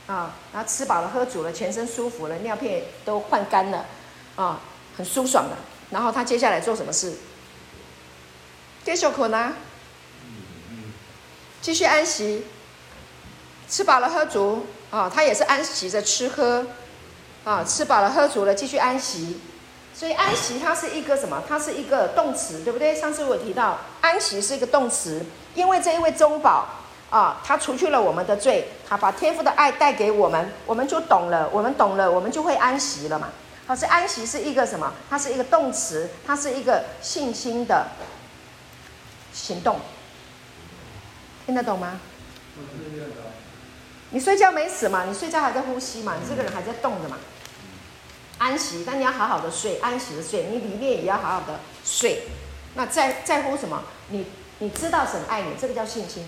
[0.09, 3.87] 啊，然后吃饱了、喝足了，全身舒服了，尿片都换干了，
[4.35, 4.59] 啊，
[4.97, 5.57] 很舒爽的。
[5.91, 7.15] 然后他接下来做什么事？
[8.85, 9.53] 继续困啊，
[11.63, 12.45] 继续安息，
[13.69, 16.67] 吃饱了喝足啊，他也是安息着吃喝，
[17.45, 19.41] 啊，吃饱了喝足了，继续安息。
[19.95, 21.43] 所以安息它是一个什么？
[21.49, 22.95] 它是一个动词，对不对？
[22.95, 26.67] 上次我提到安息是一个动词，因为这一位中保
[27.09, 33.31] 啊，他除去了我们的罪，他把天父的爱带给我们，我们就懂了，我们懂了，我们就会安息了嘛。
[33.67, 34.93] 好，是安息是一个什么？
[35.09, 37.89] 它是一个动词，它是一个信心的
[39.33, 39.81] 行动，
[41.47, 41.99] 听得懂吗？
[44.11, 45.05] 你睡觉没死嘛？
[45.05, 46.15] 你睡觉还在呼吸嘛？
[46.21, 47.17] 你这个人还在动的嘛？
[48.39, 52.23] 安息，但你要好好的睡，安息的睡，你里面也要好好的睡。
[52.75, 53.83] 那在在乎什么？
[54.11, 54.27] 你
[54.59, 56.25] 你知道神爱你，这个叫信心，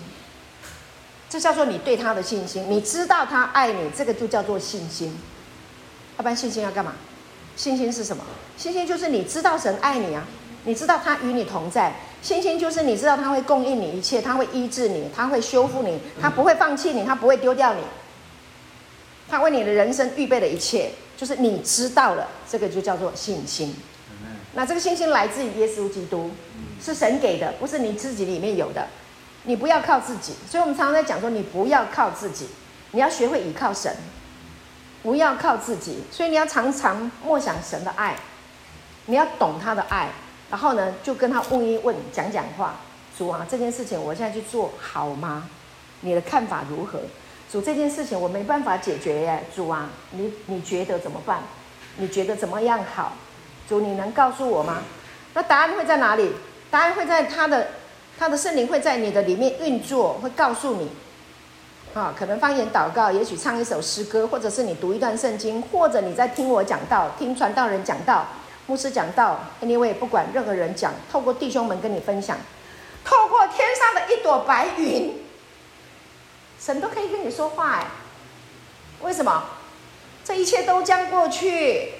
[1.29, 2.65] 这叫做你对他的信心。
[2.69, 5.17] 你知道他爱你，这个就叫做信心。
[6.17, 6.93] 要不然信心要干嘛？
[7.55, 8.23] 信心是什么？
[8.57, 10.25] 信心就是你知道神爱你啊，
[10.65, 11.93] 你知道他与你同在。
[12.21, 17.81] 信心就是你知道他会供应你一切，他会医治你，他会修复你，他不会放弃你，他不会丢掉你，
[19.29, 20.91] 他为你的人生预备的一切。
[21.17, 23.75] 就是你知道了，这个就叫做信心。
[24.53, 26.31] 那这个信心来自于耶稣基督，
[26.81, 28.87] 是神给的，不是你自己里面有的。
[29.43, 32.47] 你不要靠自己，所以我们常常在讲说，你不要靠自己，
[32.91, 33.93] 你要学会依靠神，
[35.03, 36.03] 不要靠自己。
[36.09, 38.15] 所以你要常常默想神的爱，
[39.07, 40.09] 你要懂他的爱，
[40.49, 42.75] 然后呢，就跟他问一问，讲讲话。
[43.17, 45.49] 主啊，这件事情我现在去做好吗？
[46.01, 46.99] 你的看法如何？
[47.51, 51.39] 主，这件事情我没办法解决耶，主啊，你你觉得怎么办？
[51.97, 53.13] 你觉得怎么样好？
[53.67, 54.77] 主，你能告诉我吗？
[55.33, 56.31] 那答案会在哪里？
[56.71, 57.67] 答案会在他的
[58.17, 60.89] 他的圣灵会在你的里面运作，会告诉你。
[61.93, 68.27] 啊，可能方言祷告，也许唱一首诗歌，或者是你读一段圣经，或者你在听我讲道，听传道人讲道，
[68.69, 72.37] 牧师讲道，anyway，不管任何人讲，透过弟兄们跟你分享，
[73.03, 75.11] 透过天上的一朵白云。
[76.61, 77.87] 神都可以跟你说话哎，
[79.01, 79.43] 为什么？
[80.23, 81.93] 这一切都将过去。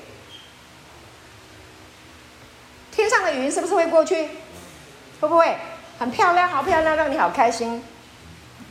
[2.91, 4.29] 天上的云是不是会过去？
[5.19, 5.57] 会不会
[5.97, 6.47] 很漂亮？
[6.47, 7.83] 好漂亮，让你好开心。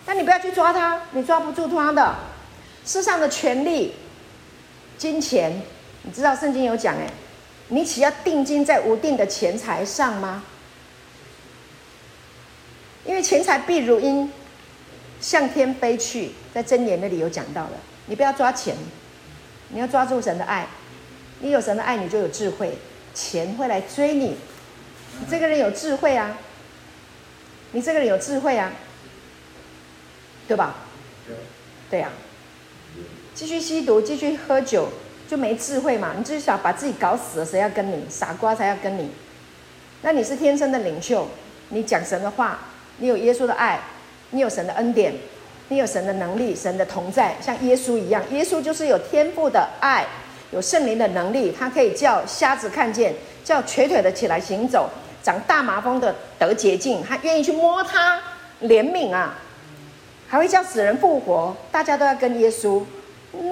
[0.07, 2.15] 但你不要去抓它，你抓不住它的。
[2.87, 3.97] 世上的权力、
[4.97, 5.61] 金钱，
[6.03, 7.11] 你知道圣经有讲哎，
[7.69, 10.45] 你岂要定睛在无定的钱财上吗？
[13.05, 14.31] 因为钱财必如鹰。
[15.21, 17.73] 向天飞去，在箴言那里有讲到了。
[18.07, 18.77] 你不要抓钱，
[19.71, 20.65] 你要抓住神的爱。
[21.41, 22.79] 你有神的爱，你就有智慧，
[23.15, 24.37] 钱会来追你。
[25.19, 26.39] 你这个人有智慧啊，
[27.73, 28.71] 你这个人有智慧啊，
[30.47, 30.77] 对吧？
[31.91, 32.11] 对呀。
[33.35, 34.89] 继续吸毒，继续喝酒，
[35.29, 36.15] 就没智慧嘛。
[36.19, 38.05] 你就是想把自己搞死了，谁要跟你？
[38.11, 39.09] 傻瓜才要跟你。
[40.03, 41.29] 那你是天生的领袖，
[41.69, 42.59] 你讲神的话，
[42.97, 43.79] 你有耶稣的爱。
[44.31, 45.15] 你有神的恩典，
[45.69, 48.23] 你有神的能力，神的同在，像耶稣一样。
[48.31, 50.05] 耶稣就是有天赋的爱，
[50.51, 54.91] 有圣灵的能力，他可以叫瞎子看见，叫瘸腿的起来行走，
[55.23, 58.21] 长大麻风的得洁净，他愿意去摸他，
[58.61, 59.39] 怜悯啊，
[60.29, 61.57] 还会叫死人复活。
[61.73, 62.83] 大家都要跟耶稣，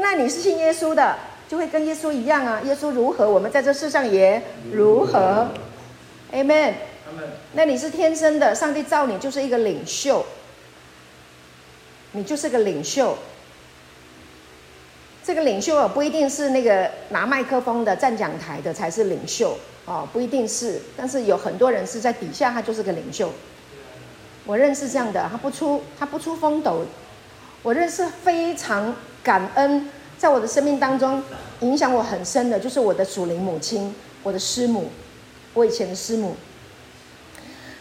[0.02, 1.16] 那你是信耶稣的，
[1.48, 2.60] 就会跟耶稣一样啊。
[2.64, 4.42] 耶稣如何，我们在这世上也
[4.72, 5.48] 如何。
[6.32, 6.74] Amen。
[7.52, 10.24] 那你是天生的，上帝造你就是一个领袖。
[12.12, 13.18] 你就是个领袖，
[15.22, 20.80] 这个领袖啊，不一定是那个拿麦克风的、站讲台的才是领袖哦，不一定是。
[20.96, 23.30] 但是有很多人是在底下，他就是个领袖。
[24.46, 26.86] 我认识这样的，他不出他不出风斗。
[27.62, 31.22] 我认识非常感恩，在我的生命当中
[31.60, 34.90] 影响我很深的，就是我的祖灵母亲，我的师母，
[35.54, 36.36] 我以前的师母。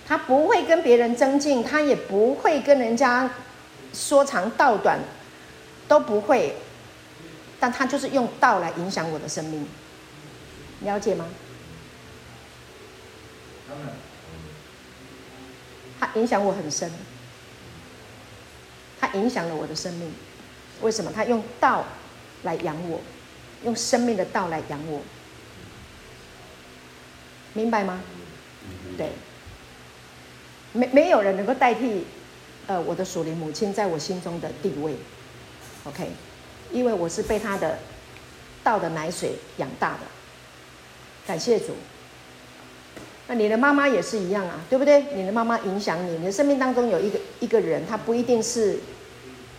[0.08, 3.30] 他不会跟别人争竞，他也不会跟人家。
[3.94, 5.00] 说长道短
[5.88, 6.58] 都不会，
[7.62, 9.66] 但他就是用道来影响我的生命，
[10.82, 11.26] 了解吗？
[15.98, 16.92] 他影响我很深，
[19.00, 20.14] 他影响了我的生命。
[20.82, 21.10] 为什么？
[21.16, 21.86] 他用道
[22.46, 23.02] 来养我，
[23.66, 25.02] 用生命的道来养我，
[27.54, 28.02] 明白吗？
[28.98, 29.10] 对，
[30.74, 32.06] 没没有人能够代替。
[32.68, 34.96] 呃，我的属灵母亲在我心中的地位
[35.84, 36.10] ，OK，
[36.72, 37.78] 因为我是被她的
[38.64, 40.00] 道的奶水养大的，
[41.28, 41.76] 感谢主。
[43.28, 45.04] 那你的妈妈也是一样啊，对不对？
[45.14, 48.80] 你的妈妈影响你，你的生命当中有一个一个人，他不一定是，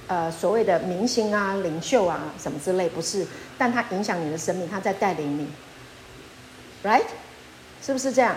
[0.08, 3.26] 呃，所谓的明星啊、领袖啊什么之类，不是，
[3.58, 5.48] 但他影响你的生命，他在带领你
[6.84, 7.02] ，right？
[7.82, 8.36] 是不是这样？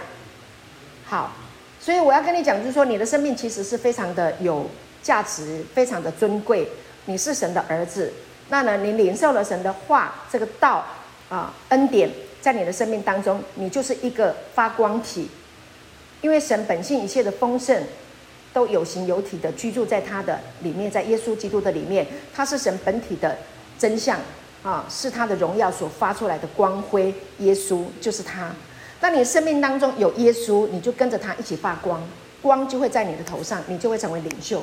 [1.06, 1.32] 好，
[1.80, 4.70] 所以我要跟你讲，就是说，你的生命其实是非常的有
[5.02, 6.68] 价值，非常的尊贵。
[7.06, 8.14] 你是神的儿子，
[8.50, 10.86] 那呢，你领受了神的话，这个道
[11.30, 12.10] 啊，恩典
[12.42, 15.30] 在你的生命当中，你就是一个发光体。
[16.22, 17.82] 因为神本性一切的丰盛，
[18.54, 23.38] 都有形有体的居住在他的里面，在耶稣基督的里面，他是神本体的
[23.78, 24.18] 真相
[24.64, 27.14] 啊，是他的荣耀所发出来的光辉。
[27.40, 28.52] 耶稣就是他。
[29.00, 32.02] 当你生命当中有耶稣，你就跟着他一起发光，
[32.42, 34.62] 光就会在你的头上，你就会成为领袖。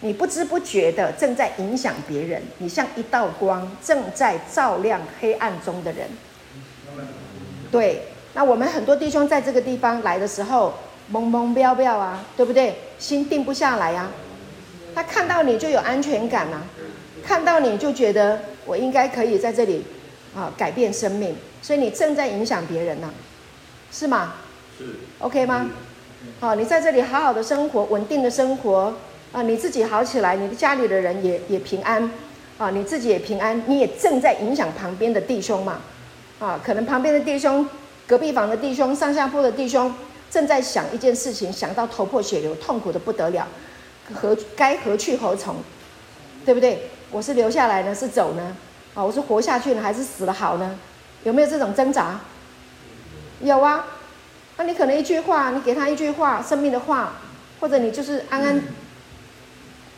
[0.00, 6.08] 你不知不觉的正在影响别人，你像一道光，正在照亮黑暗中的人。
[7.70, 8.02] 对，
[8.34, 10.74] 那我们很多弟兄在这个地方来的时候，
[11.12, 12.74] 懵懵飙飙啊，对不对？
[12.98, 14.12] 心定不下来呀、啊。
[14.94, 16.62] 他看到你就有安全感啊，
[17.24, 19.84] 看到你就觉得我应该可以在这里
[20.36, 23.14] 啊改变生命，所以你正在影响别人呐、啊。
[23.90, 24.34] 是吗？
[24.78, 24.84] 是
[25.18, 25.68] ，OK 吗？
[26.40, 28.94] 好，你在这里好好的生活，稳定的生活
[29.32, 32.10] 啊，你自己好起来，你的家里的人也也平安
[32.56, 35.80] 啊，你自己也平安，你也正在影响旁边的弟兄嘛
[36.38, 37.68] 啊，可能旁边的弟兄、
[38.06, 39.92] 隔壁房的弟兄、上下铺的弟兄
[40.34, 43.46] 正在想一件事情，想到头破血流，痛苦的不得了，
[44.12, 45.54] 何该何去何从？
[46.44, 46.90] 对不对？
[47.12, 48.56] 我是留下来呢，是走呢？
[48.94, 50.76] 啊，我是活下去呢，还是死了好呢？
[51.22, 52.18] 有没有这种挣扎？
[53.42, 53.86] 有啊，
[54.56, 57.12] 那你可能一句话，你给他一句话，生命的话，
[57.60, 58.60] 或者你就是安安、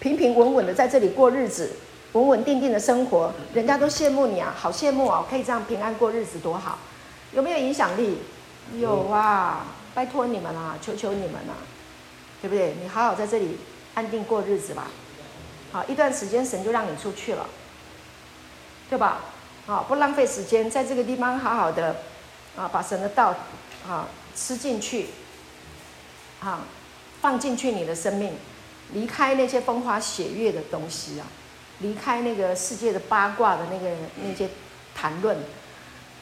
[0.01, 1.72] 平平稳稳的在这里过日子，
[2.12, 6.78] 稳稳定定的生活，人家都羡慕你啊，好羡慕啊，可以这样平安过日子多好，
[7.32, 8.18] 有没有影响力？
[8.78, 9.64] 有啊，
[9.97, 11.55] 拜托你们啦、求求你们啦、
[12.42, 12.74] 对不对？
[12.82, 13.57] 你好好在这里
[13.94, 14.88] 安定过日子吧，
[15.72, 17.47] 好，一段时间神就让你出去了，
[18.90, 19.22] 对吧？
[19.64, 21.97] 好，不浪费时间，在这个地方好好的。
[22.57, 23.34] 啊，把神的道
[23.86, 25.09] 啊吃进去，
[26.40, 26.61] 啊
[27.20, 28.32] 放进去你的生命，
[28.94, 31.26] 离开那些风花雪月的东西啊，
[31.80, 33.94] 离开那个世界的八卦的那个
[34.24, 34.49] 那些
[34.94, 35.36] 谈论，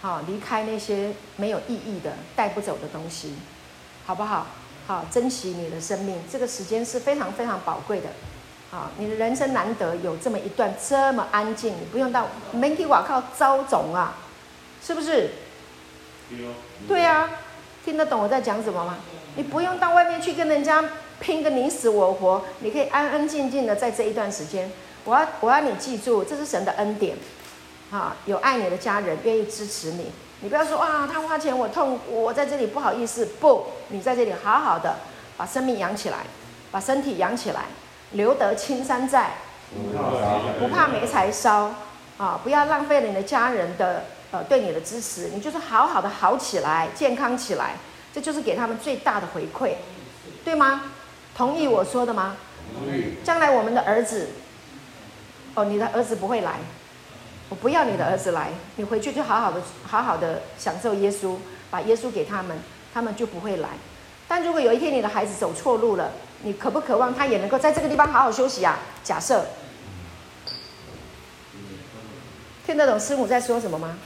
[0.01, 3.35] 好，离开那些没有意义的带不走的东西，
[4.07, 4.47] 好不好？
[4.87, 8.09] 好，珍惜你的生命，这个时间是非常非常宝贵的，
[8.71, 14.15] 啊，你的人生难得有这么一段这么安静，你不用到门口瓦靠招总啊，
[14.85, 15.31] 是不是？
[16.87, 17.31] 对呀、啊，
[17.83, 18.99] 听得懂我在讲什么吗？
[19.37, 20.85] 你不用到外面去跟人家
[21.19, 24.71] 拼个你死我活，你可以安安静静的在这一段时间。
[25.07, 27.17] 我要我要你记住，这是神的恩典，
[27.91, 30.13] 啊，有爱你的家人愿意支持你。
[30.45, 33.25] 你不要说啊，他花钱我痛，我在这里不好意思。
[33.41, 34.97] 不，你在这里好好的
[35.39, 36.19] 把生命养起来，
[36.71, 37.63] 把身体养起来，
[38.11, 39.31] 留得青山在，
[40.61, 41.75] 不怕没柴烧
[42.19, 42.39] 啊！
[42.45, 44.05] 不要浪费了你的家人的。
[44.33, 47.77] 呃，对你的支持，你就是好好的好起来，健康起来，
[48.13, 49.75] 这就是给他们最大的回馈，
[50.45, 50.91] 对吗？
[51.37, 52.37] 同意我说的吗？
[52.77, 53.15] 同意。
[53.23, 54.31] 将来我们的儿子，
[55.55, 56.55] 哦，你的儿子不会来，
[57.49, 61.37] 我不要你的儿子来，你回去就好好的好好的享受耶稣，
[61.71, 62.57] 把耶稣给他们，
[62.93, 63.69] 他们就不会来。
[64.27, 66.11] 但如果有一天你的孩子走错路了，
[66.43, 68.79] 你渴不渴望他也能够在这个地方好好休息啊？
[69.05, 69.45] 假设，
[72.67, 73.99] 听得懂师母在说什么吗？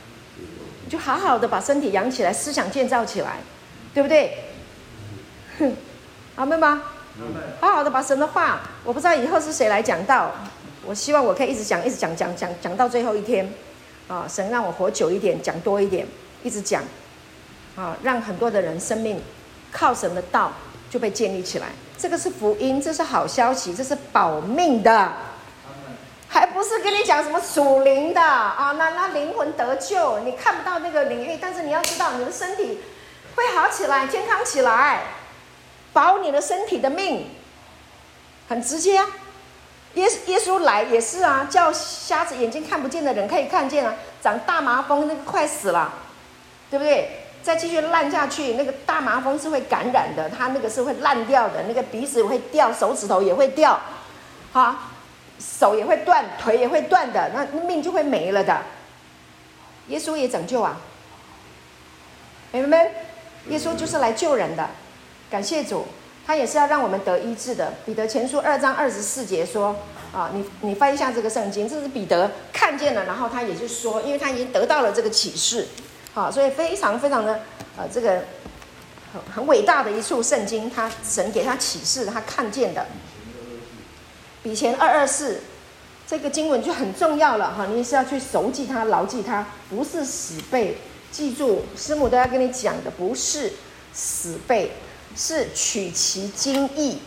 [0.88, 3.36] 就好好的把身体养起来，思想建造起来，
[3.94, 4.36] 对不对？
[5.58, 5.76] 哼，
[6.36, 6.82] 阿妹吗？
[7.60, 10.32] 好好的把神的话，我不知道以后是谁来讲道，
[10.88, 13.52] 我希望我可以一直讲，一直讲，讲讲讲到最后一天，
[14.08, 16.06] 啊，神让我活久一点，讲多一点，
[16.42, 16.82] 一直讲，
[17.76, 19.22] 啊，让很多的人生命
[19.70, 20.50] 靠神的道
[20.88, 21.66] 就被建立起来，
[21.98, 25.12] 这个是福音，这是好消息，这是保命的。
[26.26, 28.72] 还不是跟你讲什么属灵的啊？
[28.78, 32.78] 那那灵魂得救，你看不到那个领域，但是你要知道，你的身体
[33.34, 35.02] 会好起来，健康起来，
[35.92, 37.26] 保你的身体的命，
[38.48, 39.06] 很直接啊。
[39.94, 45.92] 耶耶稣来也是啊，叫瞎子眼睛看不见的人可以看见啊，长大麻风那个快死了，
[46.70, 47.24] 对不对？
[47.42, 53.80] 再继续烂下去，那个大麻风是会感染的，他那个是会烂掉的，那个鼻子会掉，手指头也会掉，
[54.52, 54.74] 好。
[55.40, 58.60] 手也会断，腿也会断的，那命就会没了的。
[59.86, 60.76] 耶稣也拯救啊，
[62.50, 62.68] 明白
[63.46, 63.54] 没？
[63.54, 64.68] 耶稣就是来救人的，
[65.30, 65.86] 感谢主，
[66.28, 67.72] 他也是要让我们得医治的。
[67.86, 69.74] 彼得前书二章二十四节说：
[70.12, 75.66] 啊，你你翻一下这个圣经，这是彼得看见了，然后他也就说，因为他已经得到了这个启示，
[76.12, 77.40] 好，所以非常非常的
[77.78, 78.24] 呃这个
[79.10, 82.84] 很很伟大的一处圣经，他神给他启示，他看见的。
[84.42, 85.40] 比前二二四
[86.06, 90.76] 这个经文就很重要了哈，你是要去熟记它、牢记它，不是死背。
[91.10, 93.50] 记住，师母都要跟你讲的，不是
[93.94, 94.72] 死背，
[95.16, 96.98] 是取其精义，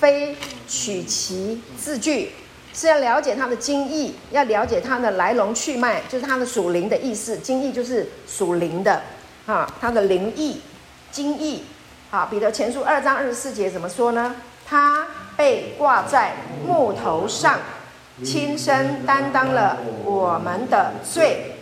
[0.00, 0.36] 非
[0.68, 2.32] 取其字句，
[2.72, 7.38] 是要了解它的精义，要了解它的来龙去脉，就是它的属灵的意思。
[7.38, 9.02] 精义就是属灵的，
[9.46, 10.60] 啊，它的灵义。
[11.10, 11.64] 精义，
[12.10, 14.36] 好，彼得前书二章二十四节怎么说呢？
[14.64, 17.58] 他被挂在木头上，
[18.24, 21.56] 亲身担当了我们的罪，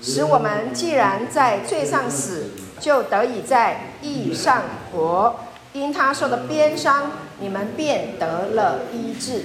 [0.00, 2.50] 使我们既然在罪上死，
[2.82, 5.36] 就得以在义上活。
[5.72, 9.44] 因他受的鞭伤，你们便得了医治。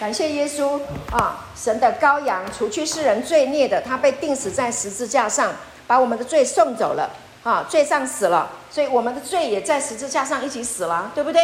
[0.00, 0.80] 感谢耶稣
[1.10, 1.48] 啊！
[1.56, 5.52] 神的羔羊，除去世人罪孽的，他被钉死在十字架上，
[5.86, 7.10] 把我们的罪送走了。
[7.42, 11.42] 啊，罪上死了，所以我们的罪也在十字架上一起死了，对不对？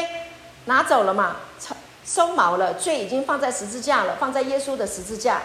[0.65, 1.37] 拿走了嘛，
[2.05, 5.43] 收毛了，罪已经放在十字架了，放在耶稣的十字架。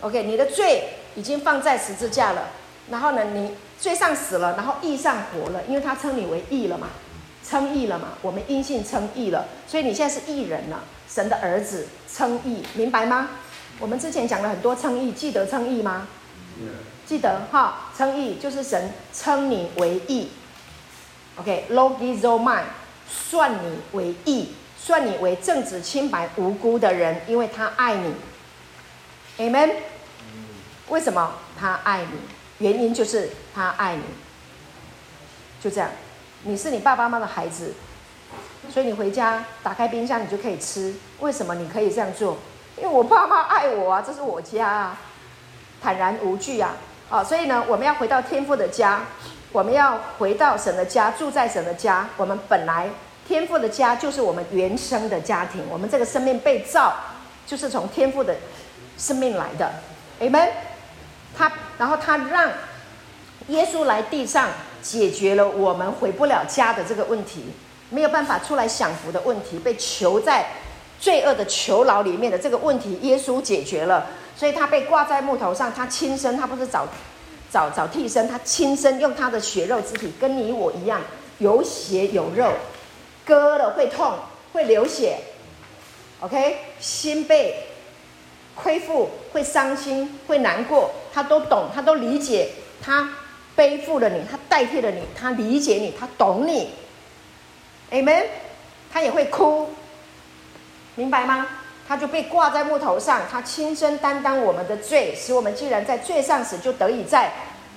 [0.00, 2.48] OK，你的罪已经放在十字架了，
[2.90, 6.88] 然后呢，你罪上死了，然后义上活了，因为他称你为义了嘛，
[7.46, 13.30] 称义了嘛，我们因信称义了，所以你现在是义人了，神的儿子称义，明白吗？
[13.78, 16.06] 我们之前讲了很多称义，记得称义吗
[17.06, 20.30] 记得哈，称义就是神称你为义
[21.36, 22.62] ，OK，logizomai，
[23.06, 28.14] 算你为义，算你为正直清白无辜的人，因为他爱你
[29.38, 29.70] ，Amen。
[30.88, 32.18] 为什么他爱你？
[32.58, 34.02] 原因就是他爱你，
[35.62, 35.88] 就这样。
[36.42, 37.72] 你是你爸爸妈妈的孩子，
[38.70, 40.94] 所以你回家打开冰箱，你就可以吃。
[41.20, 42.36] 为什么你可以这样做？
[42.76, 44.98] 因为我爸妈爱我啊，这是我家啊，
[45.80, 46.74] 坦然无惧啊。
[47.08, 49.02] 啊，所以呢，我们要回到天父的家，
[49.52, 52.08] 我们要回到神的家，住在神的家。
[52.16, 52.88] 我们本来
[53.28, 56.94] 天父的家就是我们原生的家庭，我们这个生命被造
[57.46, 58.34] 就是从天父的
[58.98, 59.70] 生命来的
[60.20, 60.50] ，Amen。
[61.36, 62.50] 他，然后他让
[63.48, 64.48] 耶稣来地上
[64.82, 67.44] 解决了我们回不了家的这个问题，
[67.90, 70.46] 没有办法出来享福的问题，被囚在
[70.98, 74.06] 罪恶的囚牢里面的这个问题，耶稣解决了。
[74.36, 76.88] 所以他被挂在木头上，他亲身，他不是找
[77.52, 81.00] 找找替身，他亲身用他的血肉之体，跟你我一样，
[81.38, 82.50] 有血有肉，
[83.24, 84.14] 割了会痛，
[84.52, 85.18] 会流血
[86.20, 87.66] ，OK，心被
[88.56, 92.48] 亏负，会伤心，会难过，他都懂，他都理解，
[92.82, 93.08] 他
[93.56, 96.70] 背负了你，他代替了你，他理解你，他懂你
[97.90, 98.24] ，Amen，
[98.92, 99.70] 他也会哭，
[100.96, 101.46] 明白吗？
[101.86, 107.30] 他就被挂在木头上，他亲身担当我们的罪，使我们既然在罪上死，就得以在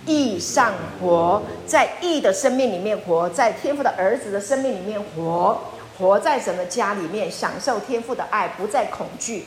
[0.05, 5.61] 义上活，在义的生命里面活，在天父的儿子的生命里面活，
[5.97, 9.45] 活在神的家里面，享受天父的爱，不再恐惧。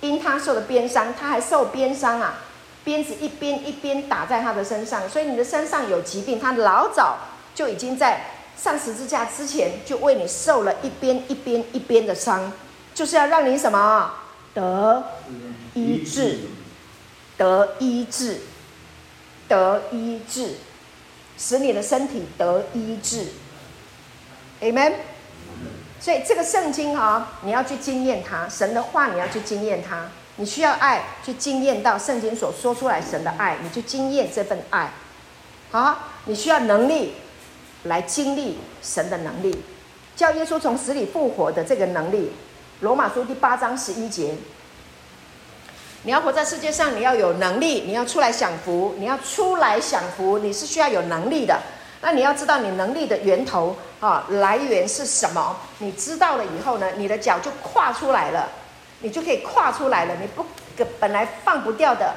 [0.00, 2.40] 因他受的鞭伤，他还受鞭伤啊，
[2.84, 7.18] 鞭子一鞭一鞭打在他的身上，所以你的身上有疾病，他老早
[7.54, 8.26] 就已经在
[8.56, 12.52] 上十字架之前就为你受了一鞭一鞭一鞭的伤。
[12.94, 14.12] 就是要让你什么
[14.52, 15.02] 得
[15.72, 16.40] 医治，
[17.38, 18.40] 得医治，
[19.48, 20.56] 得医治，
[21.38, 23.28] 使你的身体得医治。
[24.60, 24.92] Amen。
[25.98, 30.08] 所以这个圣经啊，你要去经验它，神的话你要去经验它。
[30.42, 34.90] 你需要爱去经验到圣经所说出来神的爱，你去经验这份爱。
[35.70, 37.14] 好，你需要能力
[37.84, 39.62] 来经历神的能力，
[40.16, 42.32] 叫耶稣从死里复活的这个能力。
[42.80, 44.34] 罗马书第八章十一节，
[46.02, 51.56] 你要活在世界上，你要有能力，你要出来享福，你要出来享福，你是需要有能力的。
[52.00, 55.56] 那你要知道你能力的源头啊，来源是什么？
[55.78, 58.48] 你知道了以后呢，你的脚就跨出来了，
[59.02, 60.14] 你就可以跨出来了。
[60.20, 60.44] 你不
[60.98, 62.14] 本来放不掉的，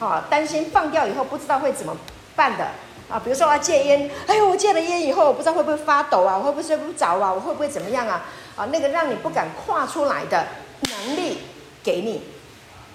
[0.00, 1.96] 啊，担心放掉以后不知道会怎么
[2.34, 2.64] 办的
[3.08, 3.20] 啊。
[3.22, 8.24] 比如说我要戒烟，哎呦，我戒了烟以后，我不知道会不会发抖啊，我会不会睡不着啊，我会不会怎么样啊？
[8.56, 10.46] 啊，那个让你不敢跨出来的
[10.82, 11.38] 能力
[11.84, 12.22] 给你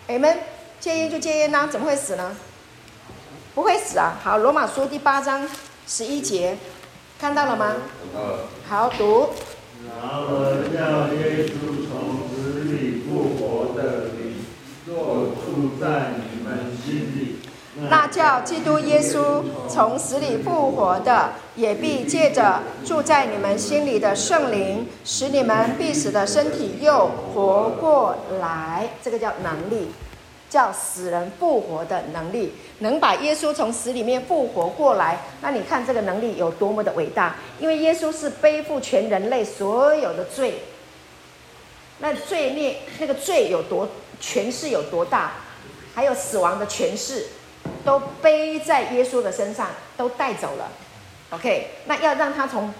[0.07, 0.37] ，Amen。
[0.79, 2.35] 戒烟就戒烟呐，怎么会死呢？
[3.53, 4.17] 不会死啊。
[4.23, 5.47] 好，罗马书第八章
[5.87, 6.57] 十一节，
[7.19, 7.75] 看到了吗？
[8.67, 9.29] 好，读。
[9.87, 14.37] 然而叫耶稣从死里复活的灵，
[14.85, 17.35] 若住在你们心里。
[17.89, 28.87] 那叫基督耶稣从死里复活的，也必借着住在你们心里的圣灵，使你们必死的身体又活过来。
[29.03, 29.89] 这个叫能力。
[30.49, 35.17] 叫死人复活的能力，能把耶稣从死里面复活过来。
[35.41, 37.37] 那你看这个能力有多么的伟大？
[37.57, 40.55] 因为耶稣是背负全人类所有的罪，
[42.01, 43.87] 那罪孽那个罪有多
[44.19, 45.31] 权势有多大？
[45.93, 47.27] 还有死亡的权势，
[47.83, 50.71] 都背在耶稣的身上，都带走了。
[51.31, 52.73] OK，那要让他从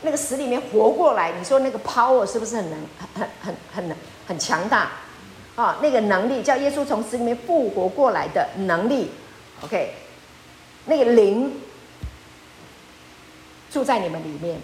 [0.00, 2.78] 那个死里面活过来，你说那个 power 是不是很能
[3.14, 3.96] 很很很很
[4.26, 4.90] 很强大？
[5.54, 9.10] 啊，那个能力叫耶稣从死里面复活过来的能力
[9.62, 9.94] ，OK，
[10.86, 11.60] 那个灵
[13.70, 14.58] 住在你们里面，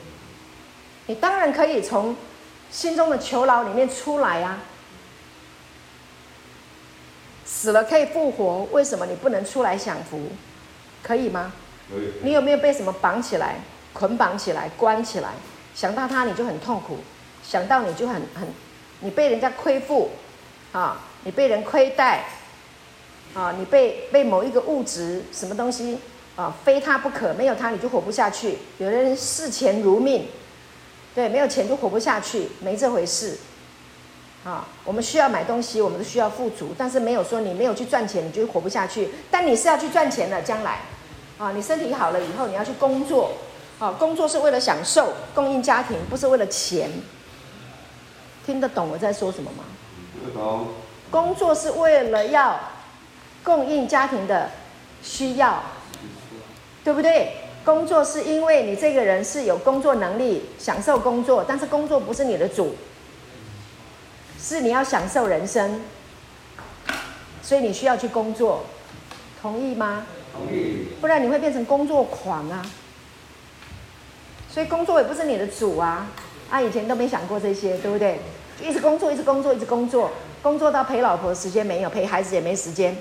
[1.06, 2.16] 你当然可以从
[2.72, 4.58] 心中的囚牢里面出来啊。
[7.44, 10.28] 死了可以复活，为什么你不能出来享福？
[11.02, 11.52] 可以吗？
[12.22, 13.56] 你有没有被什么绑起来、
[13.92, 15.28] 捆绑起来、关起来？
[15.74, 16.98] 想到他你就很痛苦，
[17.46, 18.48] 想到你就很很，
[19.00, 20.10] 你被人家亏负。
[20.72, 22.24] 啊，你被人亏待，
[23.34, 25.98] 啊，你被被某一个物质什么东西
[26.34, 28.56] 啊，非他不可，没有他你就活不下去。
[28.78, 30.26] 有的人视钱如命，
[31.14, 33.38] 对，没有钱就活不下去，没这回事。
[34.44, 39.08] 啊，我们需要买东西，我们都需要富足，但是没有说你没有去赚钱，你就活不下去。
[39.30, 40.80] 但你是要去赚钱的，将来，
[41.38, 43.32] 啊，你身体好了以后，你要去工作，
[43.78, 46.90] 啊，工作是为了享受，供应家庭，不是为了钱。
[48.44, 49.64] 听得懂我在说什么吗？
[50.34, 50.66] 懂
[51.10, 52.58] 工作是为了要
[53.44, 54.50] 供应家庭的
[55.02, 55.62] 需要，
[56.82, 57.36] 对不对？
[57.64, 62.74] 工作是因为你这个人是有工作能力，享受工作，但是工作不是你的主，
[64.40, 65.80] 是你要享受人生，
[67.40, 68.64] 所以你需要去工作，
[69.40, 70.06] 同意吗？
[70.34, 70.88] 同意。
[71.00, 72.64] 不然你会变成工作狂啊！
[74.50, 76.08] 所以工作也不是你的主啊！
[76.50, 78.18] 啊，以前都没想过这些，对不对？
[78.60, 80.10] 就一直工作，一直工作，一直工作，
[80.42, 82.96] 工作到陪老婆的时间没有，陪孩子也没时间，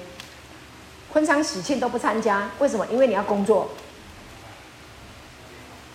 [1.14, 2.49] 婚丧喜庆都不参加。
[2.59, 2.86] 为什么？
[2.91, 3.70] 因为你要工作，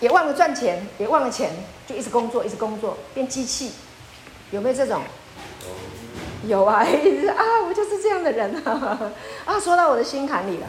[0.01, 1.51] 也忘了赚钱，也忘了钱，
[1.87, 3.73] 就一直工作，一直工作，变机器。
[4.51, 5.03] 有没有这种？
[6.47, 9.13] 有啊，一直啊，我就是这样的人啊，
[9.45, 10.67] 啊，说到我的心坎里了，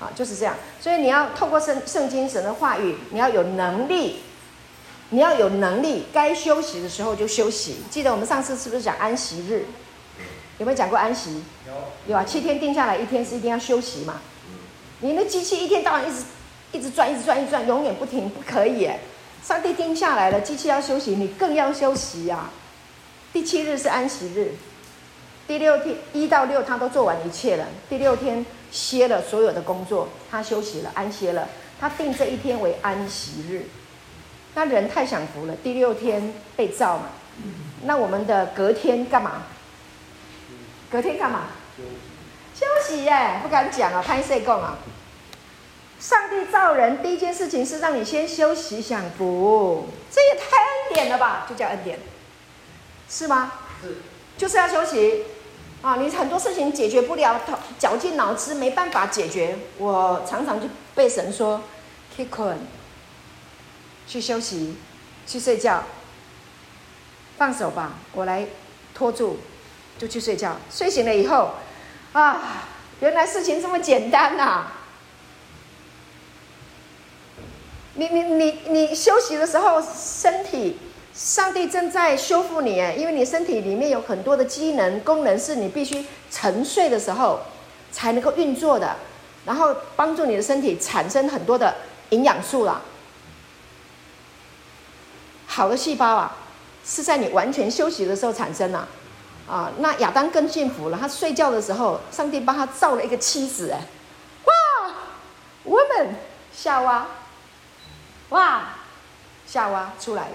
[0.00, 0.54] 啊，就是这样。
[0.80, 4.20] 所以你要透过圣圣经神的话语，你要有能力。
[5.10, 7.76] 你要有能力，该休息的时候就休息。
[7.88, 9.64] 记得我们上次是不是讲安息日？
[10.58, 11.44] 有没有讲过安息？
[11.64, 11.72] 有。
[12.08, 14.20] 有啊，七天定下来，一天是一定要休息嘛。
[14.98, 16.24] 你那机器一天到晚一直
[16.76, 18.90] 一直转，一直转，一直转，永远不停，不可以。
[19.42, 22.50] 上帝定下来了，机器要休息，你更要休息呀。
[23.32, 24.52] 第七日是安息日，
[25.46, 31.48] 第六天一到六他都做完一切了，第六天歇了所有的工作，他休息了，安歇了，
[31.80, 33.64] 他定这一天为安息日。
[34.54, 37.06] 那人太享福了，第六天被造嘛，
[37.84, 39.44] 那我们的隔天干嘛？
[40.90, 41.44] 隔天干嘛？
[42.54, 44.76] 休息耶，不敢讲啊，拍谁讲啊？
[45.98, 51.46] 上帝造人第一件事情是让你先休息享福，这也太恩典了吧？
[51.48, 51.98] 就叫恩典，
[53.08, 53.52] 是吗？
[53.82, 53.96] 是，
[54.36, 55.24] 就是要休息
[55.82, 55.96] 啊！
[55.96, 57.40] 你很多事情解决不了，
[57.78, 59.56] 绞尽脑汁没办法解决。
[59.78, 61.62] 我常常就被神说
[62.16, 62.56] ，Kikun。
[64.06, 64.76] 去休息，
[65.26, 65.82] 去睡觉，
[67.36, 68.46] 放手吧，我来
[68.94, 69.38] 拖住，
[69.98, 70.58] 就去睡觉。
[70.70, 71.54] 睡醒了以后，
[72.12, 72.68] 啊，
[73.00, 74.72] 原来事情这么简单呐、啊！
[77.96, 80.78] 你你你你休息的时候，身体，
[81.14, 87.40] 上帝正在修复你，因为你身体里面有很多的机能功能是你必须沉睡的时候
[87.90, 88.96] 才能够运作的，
[89.46, 91.74] 然后帮助你的身体产生很多的
[92.10, 92.82] 营养素了。
[95.46, 96.36] 好的细胞啊，
[96.84, 98.86] 是在你完全休息的时候产生的，
[99.48, 103.80] 啊，那亚当更幸福了，他睡觉的时候，上帝帮他造了一个妻子，哎，
[104.44, 104.92] 哇
[105.64, 106.08] ，woman，
[106.54, 107.06] 夏娃，
[108.30, 108.74] 哇，
[109.46, 110.34] 夏娃出来了，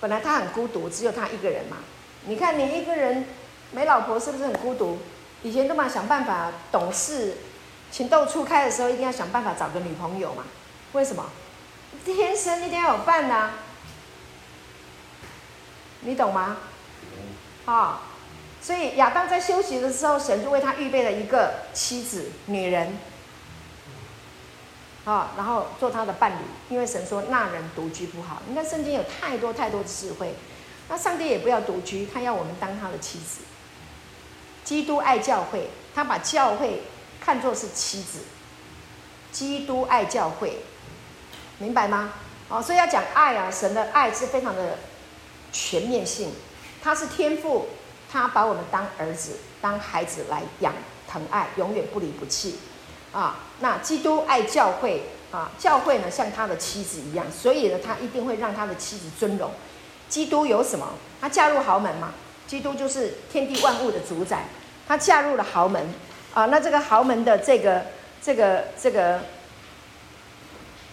[0.00, 1.78] 本来他很孤独，只有他一个人嘛，
[2.26, 3.26] 你看你一个人
[3.72, 4.98] 没老婆是不是很孤独？
[5.42, 7.36] 以前都嘛想办法懂事，
[7.90, 10.44] 情窦初开的时候一定要想办法找个女朋友嘛，
[10.92, 11.24] 为什么？
[12.04, 13.54] 天生一定要有伴呐、啊。
[16.02, 16.56] 你懂吗？
[17.64, 17.98] 啊、哦，
[18.60, 22.98] 所以亚当在休息的时候，神就为他预备了一个妻子、女人，
[25.04, 26.44] 啊、然后做他的伴侣。
[26.68, 28.42] 因为神说那人独居不好。
[28.48, 30.34] 你看圣经有太多太多的智慧。
[30.88, 33.40] 那上帝也不要独居，他要我们当他的妻子。
[34.64, 36.82] 基督爱教会，他把教会
[37.20, 38.20] 看作是妻子。
[39.30, 40.58] 基督爱教会，
[41.58, 42.12] 明白吗？
[42.48, 44.78] 哦，所以要讲爱啊，神的爱是非常的。
[45.54, 46.32] 全面性，
[46.82, 47.66] 他是天父，
[48.10, 50.72] 他把我们当儿子、当孩子来养，
[51.06, 52.58] 疼爱，永远不离不弃。
[53.12, 59.50] 啊，那基督爱教会啊，教会呢像他的妻子一样，所以呢，他一定会让他的妻子尊荣。
[60.08, 60.88] 基督有什么？
[61.20, 62.12] 他嫁入豪门嘛。
[62.44, 64.44] 基督就是天地万物的主宰，
[64.86, 65.86] 他嫁入了豪门
[66.34, 66.46] 啊。
[66.46, 67.82] 那这个豪门的这个
[68.20, 69.20] 这个这个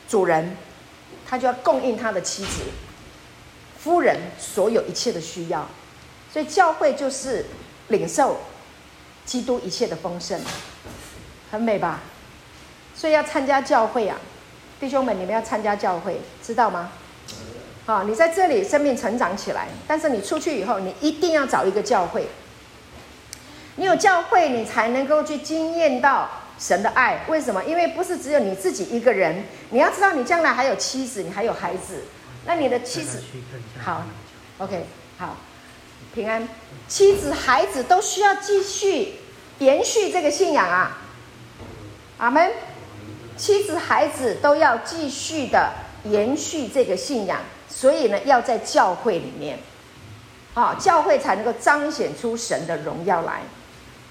[0.08, 0.56] 主人，
[1.28, 2.62] 他就要供应他的妻子、
[3.78, 5.68] 夫人所有一切的需要。
[6.32, 7.46] 所以教会就是
[7.90, 8.38] 领受
[9.26, 10.40] 基督一切的丰盛，
[11.52, 12.02] 很美吧？
[12.96, 14.18] 所以要参加教会啊，
[14.80, 16.92] 弟兄们，你们要参加教会，知道吗？
[17.86, 22.28] 好，你在这里生命成长起来，但是你出去以后，你一定要找一个教会。
[23.78, 26.30] 你有教会，你才能够去经验到
[26.60, 27.22] 神的爱。
[27.30, 27.64] 为什么？
[27.64, 32.04] 因为不是只有你自己一个人，你要知道你将来还有妻子，你还有孩子。
[32.46, 33.22] 那你的妻子，
[33.84, 34.04] 好
[34.58, 34.86] ，OK，
[35.18, 35.38] 好，
[36.14, 36.48] 平安，
[36.88, 39.16] 妻子、孩子都需要继续
[39.60, 40.98] 延续这个信仰啊。
[42.20, 42.52] 阿门。
[43.36, 45.72] 妻子、孩子都要继续的
[46.04, 47.40] 延续这个信仰。
[47.70, 49.60] 所以呢，要在教会里面，
[50.54, 53.42] 啊，教会才能够彰显出神的荣耀来。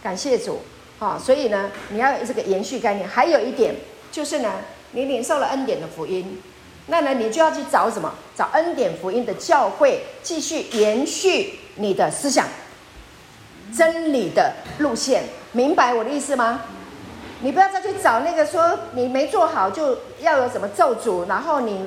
[0.02, 0.62] 感谢主，
[0.98, 3.06] 啊，所以呢，你要有这个延续概念。
[3.06, 3.74] 还有一点
[4.10, 4.52] 就是呢，
[4.92, 6.40] 你领受了恩典的福音，
[6.86, 8.14] 那呢，你就要去找什么？
[8.34, 12.46] 找恩典福音的教会，继续延续你的思想、
[13.76, 15.24] 真理的路线。
[15.52, 16.62] 明白我的意思吗？
[17.40, 21.86] 你不要再去找那个说你没做好就要有什么咒诅，然后你。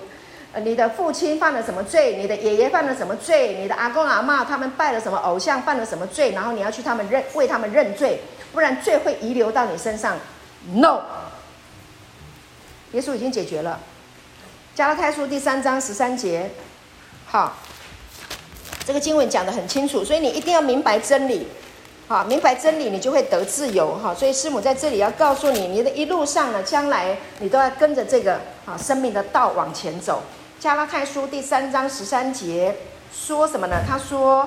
[0.65, 2.17] 你的父亲犯了什么罪？
[2.17, 3.55] 你的爷爷犯了什么罪？
[3.61, 6.31] 你的阿公阿嬷他们拜了什么偶像，犯了什么罪？
[6.31, 8.19] 然后你要去他们认为他们认罪，
[8.51, 10.17] 不然罪会遗留到你身上。
[10.73, 11.03] No，
[12.91, 13.79] 耶稣已经解决了。
[14.75, 16.49] 加拉太书第三章十三节，
[17.25, 17.55] 好，
[18.85, 21.47] 这个经文讲得很清楚，所以你一定要明白真理，
[22.07, 24.13] 好，明白真理，你就会得自由，哈。
[24.13, 28.33] 所以师母在这里要告诉你，你的一路上呢，将来你都要跟着这个
[28.65, 30.21] 啊生命的道往前走。
[30.59, 32.75] 加拉太书第三章十三节
[33.13, 33.77] 说什么呢？
[33.87, 34.45] 他说：“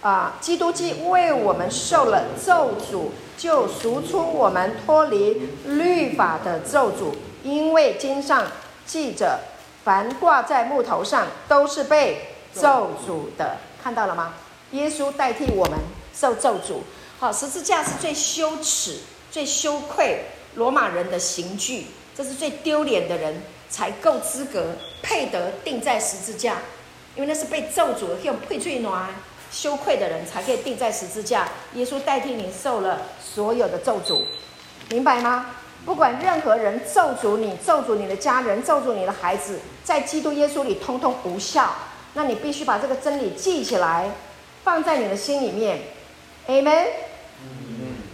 [0.00, 7.14] 啊，基督既为我们受了咒诅，就赎出我们脱离律法的咒诅。
[7.42, 8.44] 因为经上
[8.86, 9.40] 记着，
[9.84, 13.58] 凡挂在木头上都是被咒诅的。
[13.82, 14.32] 看到了吗？
[14.70, 15.78] 耶稣代替我们
[16.14, 16.80] 受咒诅。
[17.18, 18.98] 好，十字架是最羞耻、
[19.30, 21.86] 最羞愧罗马人的刑具，
[22.16, 26.58] 这是最丢脸的人。”才够资格配得钉在十字架，
[27.16, 29.08] 因为那是被咒诅、用配罪暖、
[29.50, 31.48] 羞愧的人才可以钉在十字架。
[31.74, 34.22] 耶稣代替你受了所有的咒诅，
[34.90, 35.56] 明白吗？
[35.84, 41.74] 不管任何人咒诅你、咒诅你的家人、咒诅你的孩子，在基督耶稣里通通无效。
[42.12, 44.08] 那你必须把这个真理记起来，
[44.62, 45.80] 放在你的心里面。
[46.46, 46.86] Amen。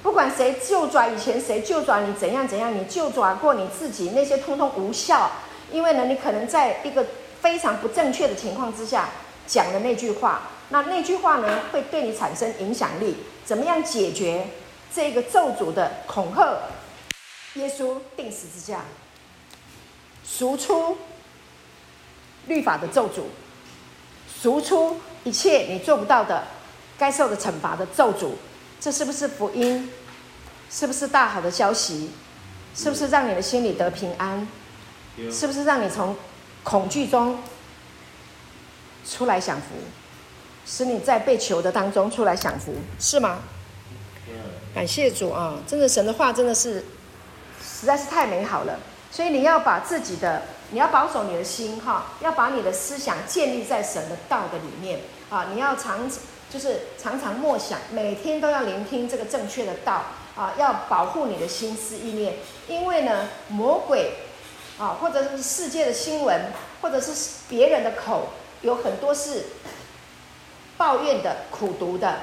[0.03, 5.31] 不管谁就抓以前谁就抓你怎样怎样，你就抓过你自己，那些通通无效。
[5.71, 7.07] 因为呢，你可能在一个
[7.41, 9.11] 非常不正确的情况之下
[9.47, 13.17] 讲的那句话，那那句话呢会对你产生影响力。
[13.45, 14.47] 怎么样解决
[14.95, 16.59] 这个咒诅的恐吓？
[17.55, 18.83] 耶稣定十字架，
[20.25, 20.97] 赎出
[22.47, 23.23] 律法的咒诅，
[24.41, 26.45] 赎出一切你做不到的
[27.01, 28.33] 该受的惩罚的咒诅。
[28.79, 29.91] 这是不是福音？
[30.71, 32.11] 是不是大好的消息？
[32.75, 34.47] 是不是让你的心里得平安？
[35.33, 36.15] 是不是让你从
[36.63, 37.39] 恐惧中
[39.09, 39.65] 出来享福，
[40.67, 43.39] 使你在被囚的当中出来享福，是吗？
[44.75, 45.57] 感谢主啊！
[45.67, 46.85] 真的，神的话真的是
[47.61, 48.79] 实在是太美好了。
[49.11, 55.49] 所以你要把自己的，你要保守你的心哈，要把你的思想建立在神的道的里面啊！
[55.53, 56.09] 你要常
[56.51, 60.03] 就是常常默想，每天都要聆听这个正确的道
[60.37, 60.53] 啊！
[60.59, 62.35] 要保护你的心思意念，
[62.69, 64.13] 因为呢，魔鬼。
[64.79, 66.41] 啊，或者是世界的新闻，
[66.81, 67.13] 或者是
[67.51, 68.29] 别人的口，
[68.63, 69.45] 有很多是
[70.79, 72.21] 抱怨的、苦读的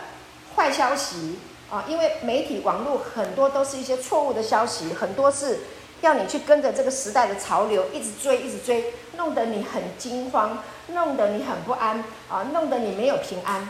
[0.55, 1.37] 坏消息
[1.69, 1.85] 啊。
[1.87, 5.59] 因为媒体、网络很多都是一些错误的消息，很多是
[6.01, 13.69] 要你去跟着这个时代的潮流一直追、一直追，弄得你很惊慌，弄得你很不安啊，弄得你没有平安，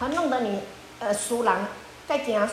[0.00, 0.60] 他，弄得你
[0.98, 1.54] 呃输人
[2.08, 2.48] 在惊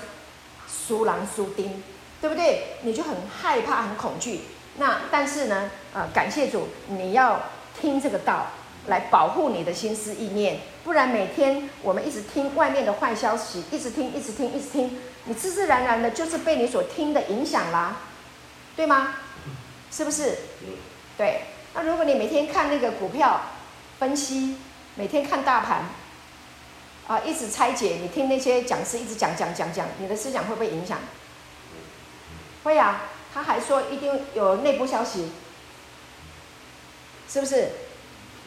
[0.67, 1.81] 输人输丁，
[2.19, 2.75] 对不对？
[2.81, 4.41] 你就很害怕、很恐惧。
[4.75, 7.41] 那但是呢，呃，感谢主，你要
[7.79, 8.47] 听这个道
[8.87, 17.95] 来保护你的心思意念，不然每天我们一直听外面的坏消息，一直听，一直听，一直听，你自自然然的就是被你所听的影响啦，
[18.75, 19.15] 对吗？
[19.89, 20.37] 是不是？
[21.17, 21.43] 对。
[21.73, 23.39] 那如果你每天看那个股票
[23.99, 24.57] 分析，
[24.95, 25.85] 每天看大盘，
[27.07, 30.99] 啊，一直拆解，你听那些讲师一直讲讲讲讲，你的思想会不会影响？
[32.63, 33.03] 会啊，
[33.33, 35.31] 他还说一定有内部消息，
[37.29, 37.69] 是不是？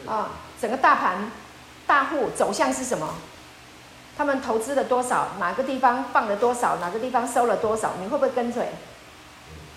[0.05, 0.31] 啊，
[0.61, 1.31] 整个大盘
[1.87, 3.15] 大户走向是什么？
[4.15, 5.29] 他们投资了多少？
[5.39, 6.77] 哪个地方放了多少？
[6.77, 7.93] 哪个地方收了多少？
[7.99, 8.67] 你会不会跟随？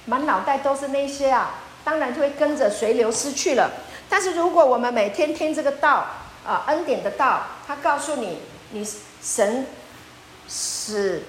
[0.05, 1.55] 满脑袋都是那些啊，
[1.85, 3.71] 当然就会跟着随流失去了。
[4.11, 6.05] 但是如果我们每天听这个道
[6.47, 8.41] 啊，恩典的道，他告诉你，
[8.75, 8.85] 你
[9.23, 9.65] 神
[10.49, 11.23] 使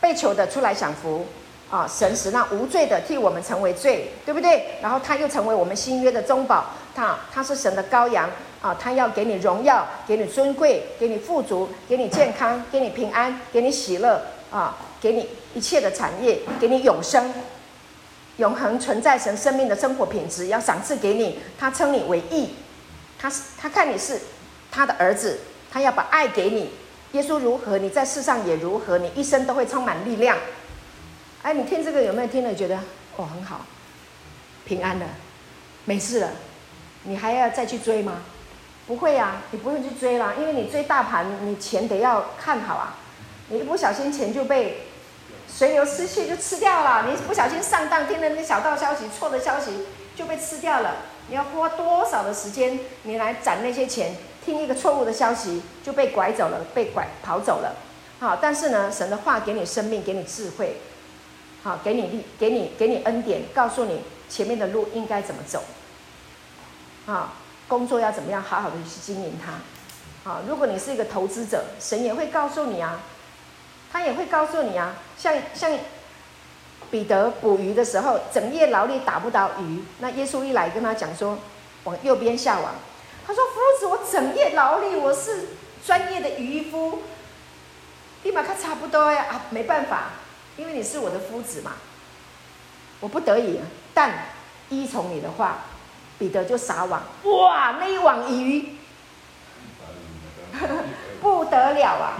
[0.00, 1.26] 被囚的出来享福
[1.68, 4.78] 啊，神使那无罪的替我们成为罪，对不对？
[4.80, 8.30] 然后他又成为我们新约的中保，他他是神的羔羊
[8.62, 17.32] 啊，他要给你荣耀，给你尊贵，给你富足，给你健康，给你平安，给你喜乐啊，给你一切的产业，给你永生。
[18.36, 21.40] 永恒存在神生命的生活品质，要赏赐给你。
[21.58, 22.54] 他称你为义，
[23.18, 24.18] 他是他看你是
[24.72, 25.40] 他的儿子，
[25.70, 26.70] 他要把爱给你。
[27.12, 30.36] 耶稣如何，你在世上也如何，你一生都会充满力量。
[31.42, 32.76] 哎，你听这个有没有听了觉得
[33.16, 33.66] 哦很好，
[34.64, 35.06] 平安了，
[35.84, 36.30] 没事了？
[37.04, 38.22] 你还要再去追吗？
[38.86, 42.96] 不会啊，你不用去追了，因为你追大盘，你钱得要看好啊，
[43.48, 44.82] 你一不小心钱就被。
[45.52, 50.98] 随流失去就吃掉了，你不小心上当，听了那些小道消息、错的消息就被吃掉了。
[51.28, 54.14] 你要花多少的时间，你来攒那些钱？
[54.44, 57.76] 听一个错误的消息就被拐走了，被拐跑走了。
[58.18, 60.76] 好，但是呢，神的话给你生命，给你智慧，
[61.62, 65.62] 好，给你力，给你给你恩典，告诉你前面的路应该怎么走。
[67.06, 67.32] 啊，
[67.66, 70.30] 工作要怎么样好好的去经营它。
[70.30, 73.00] 好，如果你是一个投资者，神也会告诉你啊。
[73.92, 75.76] 他也会告诉你啊，像像
[76.90, 81.38] 彼得捕鱼的时候，整夜劳力打不到鱼，那耶稣一来跟他讲说，
[81.84, 82.72] 往右边下网。
[83.30, 85.50] 他说：“夫子，我整夜劳力，我是
[85.86, 87.02] 专业的渔夫，
[88.24, 90.10] 立马看差不多呀啊，没办法，
[90.56, 91.74] 因为你是我的夫子嘛，
[92.98, 93.60] 我不得已，
[93.94, 94.26] 但
[94.68, 95.58] 依从你的话，
[96.18, 98.74] 彼得就撒网，哇，那一网鱼
[101.22, 102.18] 不得了啊！”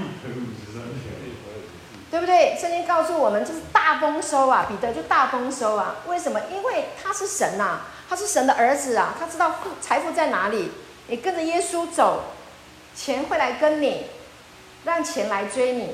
[2.08, 2.56] 对不对？
[2.56, 4.66] 圣经告诉我们，就是大丰收啊！
[4.68, 5.96] 彼得就大丰收啊！
[6.06, 6.40] 为什么？
[6.52, 10.70] 因为他是神呐、啊，他是神的儿子啊，他知道富财富在哪里。
[11.10, 12.22] 你跟着耶稣走，
[12.94, 14.04] 钱会来跟你，
[14.84, 15.88] 让钱来追你。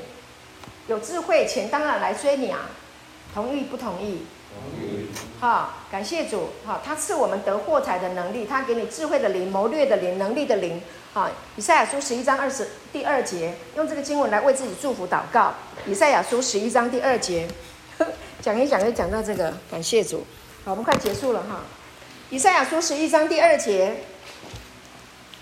[0.88, 2.68] 有智慧，钱当然来追你啊！
[3.34, 4.26] 同意不同意？
[4.54, 5.08] 同意。
[5.40, 6.50] 好，感谢主。
[6.66, 10.82] 好，他赐我们得获财的能力，他给你智慧的灵、谋略的灵、能力的灵。
[11.14, 15.54] 好，以赛亚书十一章二十第二节，用这个经文来为自己祝福祷告。
[15.86, 17.48] 以赛亚书十一章第二节，
[18.42, 20.26] 讲一讲就讲到这个，感谢主。
[20.66, 21.62] 好，我们快结束了哈。
[22.28, 24.02] 以赛亚书十一章第二节，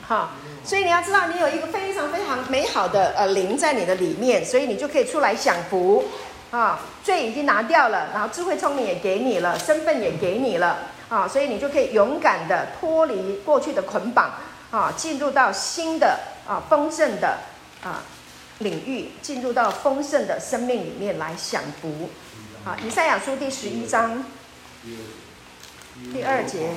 [0.07, 0.31] 好，
[0.65, 6.05] 所以你要知道，你有一个非常非常美好的呃灵在你的里面，所以你就可以出来享福
[6.51, 6.81] 啊。
[7.03, 10.79] 罪已经拿掉了，然后智慧聪明也给你了，身份也给你了
[11.09, 14.33] 啊，所以你就可以勇敢的脱离过去的捆绑。
[14.71, 17.39] 啊，进入到新的啊丰盛的
[17.85, 18.03] 啊
[18.59, 22.11] 领域，进入到丰盛的生命里面来享福。
[22.65, 24.25] 啊，以赛亚书第十一章
[26.13, 26.71] 第二节，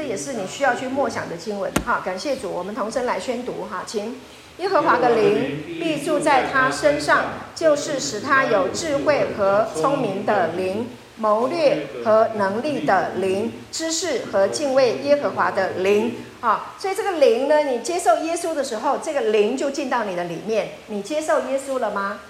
[0.00, 1.70] 这也是你需要去默想的经文。
[1.84, 3.66] 哈，感谢主，我们同声来宣读。
[3.70, 4.18] 哈，请
[4.56, 7.24] 耶和华的灵必住在他身上，
[7.54, 10.88] 就是使他有智慧和聪明的灵。
[11.16, 20.70] 谋略和能力的灵，知识和敬畏耶和华的灵啊，所以这个灵呢，你接受耶稣的时候，这个灵就进到你的里面。
[20.86, 22.20] 你接受耶稣了吗？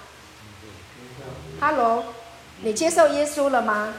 [1.61, 2.03] 哈喽，
[2.63, 3.93] 你接受耶稣了吗？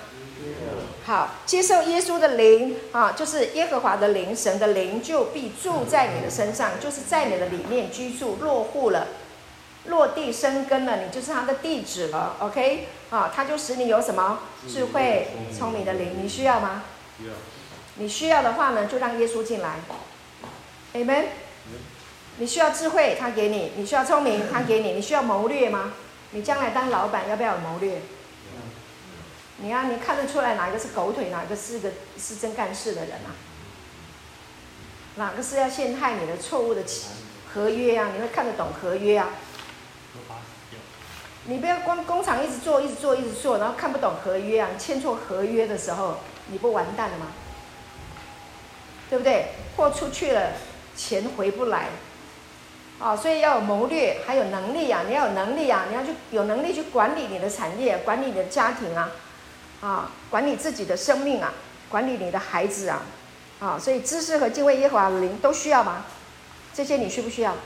[1.04, 9.08] 好，接受耶稣的灵啊，就是耶和华的灵，神的灵就必住在你的身上，就是在你的里面居住落户了。
[9.86, 12.86] 落地生根了，你就是他的地址了，OK？
[13.10, 14.38] 啊，他就使你有什么
[14.68, 16.84] 智慧、聪明的灵，你需要吗？
[17.18, 17.32] 需要。
[17.96, 19.80] 你需要的话呢，就让耶稣进来
[20.94, 21.24] ，Amen。
[22.38, 25.94] 你需要智慧，他给你；你需要聪明，他给你；你需要谋略吗？
[26.30, 28.00] 你将来当老板要不要有谋略？
[29.62, 33.30] 你啊，你看得出来哪一个是狗腿，哪一个是个是真干事的人啊？
[35.14, 36.82] 哪个是要陷害你的错误的
[37.54, 38.10] 合约啊？
[38.12, 39.30] 你会看得懂合约啊？
[41.44, 44.70] 你不要光工厂一直做，一直做，一直做，然后看不懂合约啊！
[44.78, 47.26] 签错合约的时候，你不完蛋了吗？
[49.10, 49.48] 对不对？
[49.76, 50.52] 货出去了，
[50.96, 51.88] 钱回不来，
[53.00, 53.16] 啊！
[53.16, 55.02] 所以要有谋略，还有能力啊！
[55.06, 55.84] 你要有能力啊！
[55.88, 59.10] 你要去有能力去管理你的产业，管理你的家庭啊，
[59.82, 61.52] 啊，管理自己的生命啊，
[61.90, 63.02] 管理你的孩子啊，
[63.58, 63.78] 啊！
[63.78, 66.06] 所以知识和敬畏耶和华的灵都需要吗？
[66.72, 67.56] 这些你需不需要？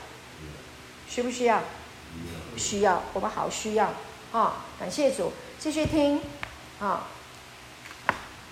[1.07, 1.61] 需不需要？
[2.57, 3.93] 需要，我们好需要，
[4.31, 6.19] 啊，感谢主，继续听，
[6.79, 7.05] 啊，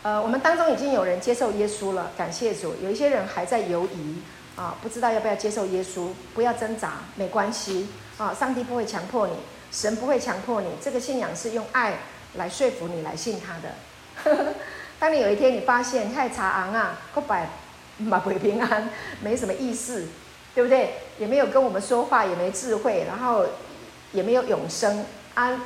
[0.03, 2.75] 呃，我们当中已经有人接受耶稣了，感谢主。
[2.83, 4.21] 有一些人还在犹疑，
[4.55, 7.89] 啊，不知道要不要接受耶稣，不要挣扎，没关系，
[8.19, 9.33] 啊，上帝不会强迫你，
[9.71, 11.97] 神不会强迫你，这个信仰是用爱
[12.37, 14.53] 来说服你来信他的。
[14.99, 17.49] 当你有一天你发现太查昂啊，不摆
[17.97, 18.89] 马鬼平安，
[19.21, 20.07] 没什么意思，
[20.53, 20.95] 对不对？
[21.19, 23.45] 也没有跟我们说话，也没智慧，然后
[24.11, 25.05] 也没有永生。
[25.33, 25.61] 啊，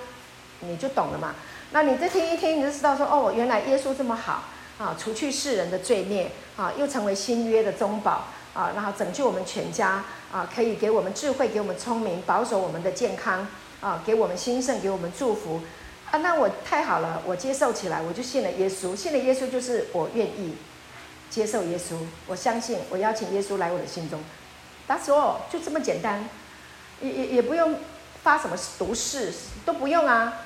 [0.62, 1.36] 你就懂了嘛？
[1.72, 4.46] 那你再听一听，你就知道说，哦，原来耶稣这么好
[4.80, 8.26] 啊，除去世人的罪孽啊，又成为新约的中保
[8.56, 13.48] 啊，然后拯救我们全家啊，可以给我们智慧，给我们聪明，保守我们的健康
[13.80, 15.62] 啊，给我们兴盛，给我们祝福
[16.12, 16.20] 啊。
[16.20, 18.96] 那我太好了，我接受起来，我就信了耶稣。
[18.96, 20.56] 信了耶稣就是我愿意
[21.30, 24.20] 接受耶稣，我相信，我邀请耶稣来我的心中。
[24.88, 26.28] That's all，就这么简单，
[27.02, 27.76] 也也也不用。
[28.22, 29.34] 发什么毒誓
[29.66, 30.42] 都不用啊，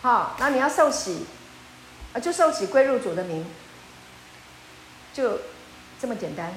[0.00, 1.26] 好，那你要受洗，
[2.12, 3.44] 啊，就受洗归入主的名，
[5.12, 5.40] 就
[6.00, 6.56] 这么简单，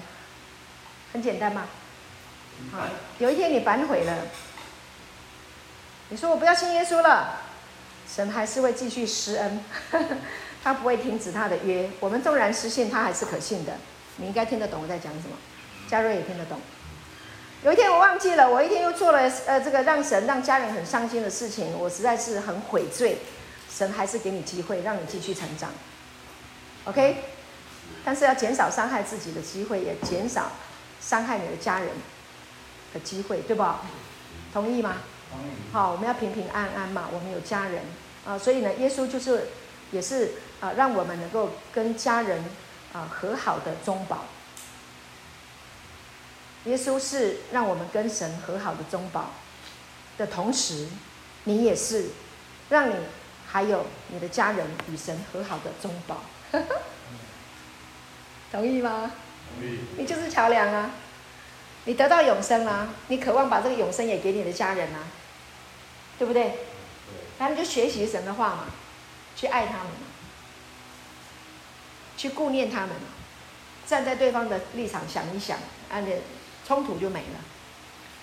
[1.11, 1.65] 很简单吗？
[2.71, 2.83] 好，
[3.17, 4.27] 有一天你反悔了，
[6.09, 7.41] 你说我不要信耶稣了，
[8.17, 9.63] 神还是会继续施恩，
[10.63, 13.73] 他不会停止他的约，我们纵然失信，他还是可信的。
[14.15, 15.37] 你应该听得懂我在讲什么，
[15.87, 16.59] 嘉瑞也听得懂。
[17.63, 23.19] 有一天我忘记了，我一天又做了呃这个让神让家人很伤心的事情，我实在是很悔罪。
[23.69, 25.69] 神还是给你机会，让你继续成长
[26.85, 27.17] ，OK？
[28.03, 30.53] 但是要减少伤害自己的机会，也减少
[30.99, 31.89] 伤害你的家人
[32.95, 33.63] 的机会，对不？
[34.51, 34.95] 同意吗？
[35.29, 35.51] 同意。
[35.71, 37.83] 好，我们要平平安安嘛，我们有家人
[38.27, 39.47] 啊，所以呢，耶稣就是
[39.91, 42.43] 也是啊，让我们能够跟家人
[42.91, 44.25] 啊和好的中保。
[46.65, 49.31] 耶稣是让我们跟神和好的中保
[50.17, 50.87] 的同时，
[51.45, 52.07] 你也是
[52.69, 52.95] 让你
[53.47, 56.23] 还有你的家人与神和好的中保，
[58.51, 59.13] 同意吗？
[59.57, 59.79] 同意。
[59.97, 60.91] 你就是桥梁啊！
[61.85, 62.93] 你得到永生啊！
[63.07, 65.07] 你渴望把这个永生也给你的家人啊，
[66.19, 66.66] 对不对？
[67.37, 67.39] 对。
[67.39, 68.65] 那你就学习神的话嘛，
[69.35, 69.87] 去爱他们，
[72.17, 72.91] 去顾念他们，
[73.85, 75.57] 站在对方的立场想一想，
[75.89, 76.11] 按照。
[76.67, 77.39] 冲突就没了，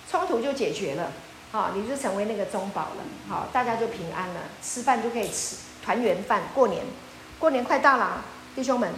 [0.07, 1.11] 冲突就解决了，
[1.51, 6.43] 好，你就成为那个中保了，好，大家就平安了，吃饭就可以吃团圆饭。
[6.53, 6.85] 过年，
[7.39, 8.23] 过年快到了，
[8.53, 8.93] 弟兄们，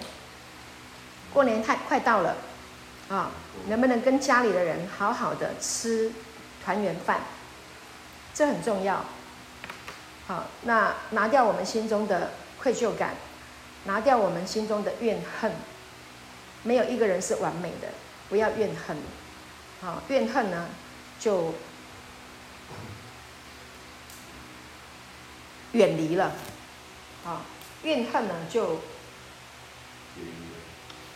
[1.31, 2.35] 过年太快到了，
[3.07, 3.31] 啊，
[3.69, 6.11] 能不能跟家里的人好好的吃
[6.65, 7.21] 团圆饭？
[8.33, 9.05] 这很重要，
[10.27, 13.15] 好，那拿掉我们心中的愧疚感，
[13.85, 15.53] 拿掉我们心中的怨恨，
[16.63, 17.87] 没有一个人是完美的，
[18.27, 18.97] 不要怨恨。
[19.79, 20.67] 好，怨恨呢，
[21.17, 21.53] 就
[25.71, 26.33] 远离了。
[27.25, 27.41] 啊，
[27.83, 28.81] 怨恨呢，就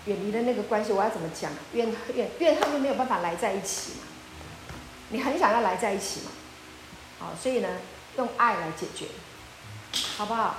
[0.05, 0.93] 远离了那个关系。
[0.93, 1.51] 我要怎么讲？
[1.73, 4.07] 怨怨怨恨就没有办法来在一起嘛。
[5.09, 6.31] 你很想要来在一起嘛？
[7.19, 7.67] 好，所以呢，
[8.17, 9.07] 用爱来解决，
[10.17, 10.57] 好不好？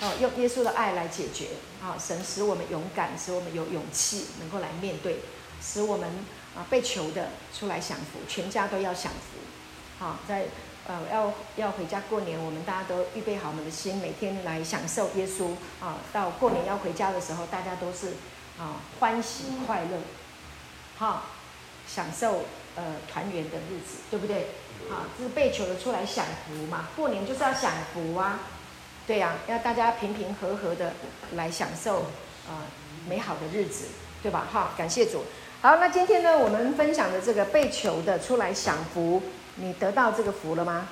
[0.00, 1.48] 哦，用耶稣的爱来解决。
[1.82, 5.20] 啊，神使我们勇敢，使我们有勇气，能够来面对，
[5.62, 6.10] 使我们。
[6.54, 9.38] 啊，被求的出来享福，全家都要享福。
[9.98, 10.48] 好，在
[10.86, 15.52] 呃要要回家过年，我们大家都预备好我们的心，每天来享受耶稣。
[15.80, 18.08] 啊，到过年要回家的时候，大家都是
[18.58, 19.96] 啊欢喜快乐，
[20.98, 21.22] 好，
[21.88, 22.44] 享受
[22.76, 24.48] 呃团圆的日子，对不对？
[24.90, 26.88] 啊，这是被求的出来享福嘛。
[26.96, 28.40] 过年就是要享福啊，
[29.06, 30.92] 对呀，要大家平平和和的
[31.34, 32.00] 来享受
[32.48, 32.64] 啊
[33.08, 33.86] 美好的日子，
[34.22, 34.46] 对吧？
[34.50, 35.24] 好，感谢主。
[35.60, 39.22] 好，那今天呢，我们分享的这个被求的出来享福，
[39.56, 40.88] 你得到这个福了吗？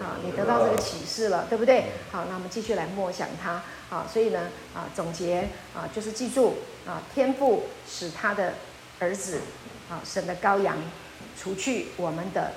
[0.00, 1.84] 好，你得到这个启示了，对不对？
[2.10, 3.62] 好，那我们继续来默想它。
[3.90, 8.54] 好，所以呢，啊，总结啊，就是记住啊，天父使他的
[8.98, 9.40] 儿子
[9.90, 10.76] 啊，神的羔羊，
[11.38, 12.50] 除去我们的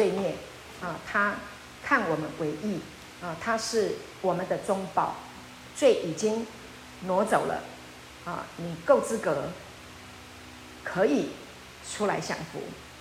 [0.00, 0.34] 罪孽
[0.80, 1.34] 啊，他
[1.84, 2.80] 看我们为义
[3.20, 5.14] 啊，他是我们的中保，
[5.76, 6.46] 罪已经
[7.02, 7.62] 挪走了
[8.24, 9.50] 啊，你够资格。
[10.82, 11.28] 可以
[11.86, 12.58] 出来享福，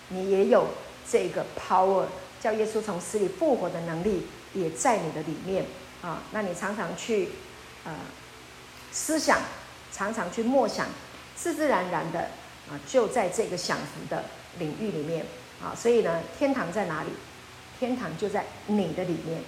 [0.10, 0.68] 你也有
[1.10, 2.04] 这个 power，
[2.42, 5.66] 叫耶稣从死里复活的能力也在你的里面
[6.02, 6.22] 啊。
[6.34, 7.30] 那你常常去
[7.86, 7.96] 呃
[8.92, 9.40] 思想，
[9.94, 10.88] 常常去默想，
[11.38, 12.20] 自自然然的
[12.70, 14.26] 啊，就在这个享福的
[14.58, 15.26] 领域里面
[15.64, 15.76] 啊。
[15.76, 17.10] 所以呢，天堂在哪里？
[17.80, 19.42] 天堂就在你的里面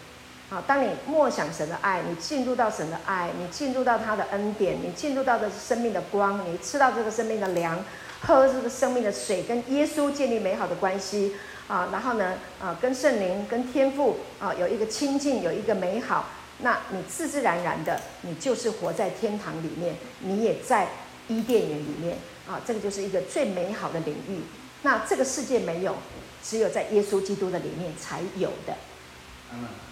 [0.49, 0.63] 啊。
[0.65, 7.83] 当你默想神的爱，你进入到神的爱，你进入到他的恩典，你进入到的生命的光，你吃到这个生命的粮。
[8.23, 11.33] 喝这个生命的水，跟耶稣建立美好的关系
[11.67, 16.29] 啊，然后呢，啊，跟圣灵、跟天父啊有一个亲近，有一个美好，
[16.59, 20.87] 那你自自然然的，你就是活在天堂里面，你也在
[21.29, 22.15] 伊甸园里面
[22.47, 24.41] 啊，这个就是一个最美好的领域。
[24.83, 25.95] 那这个世界没有，
[26.43, 28.75] 只有在耶稣基督的里面才有的。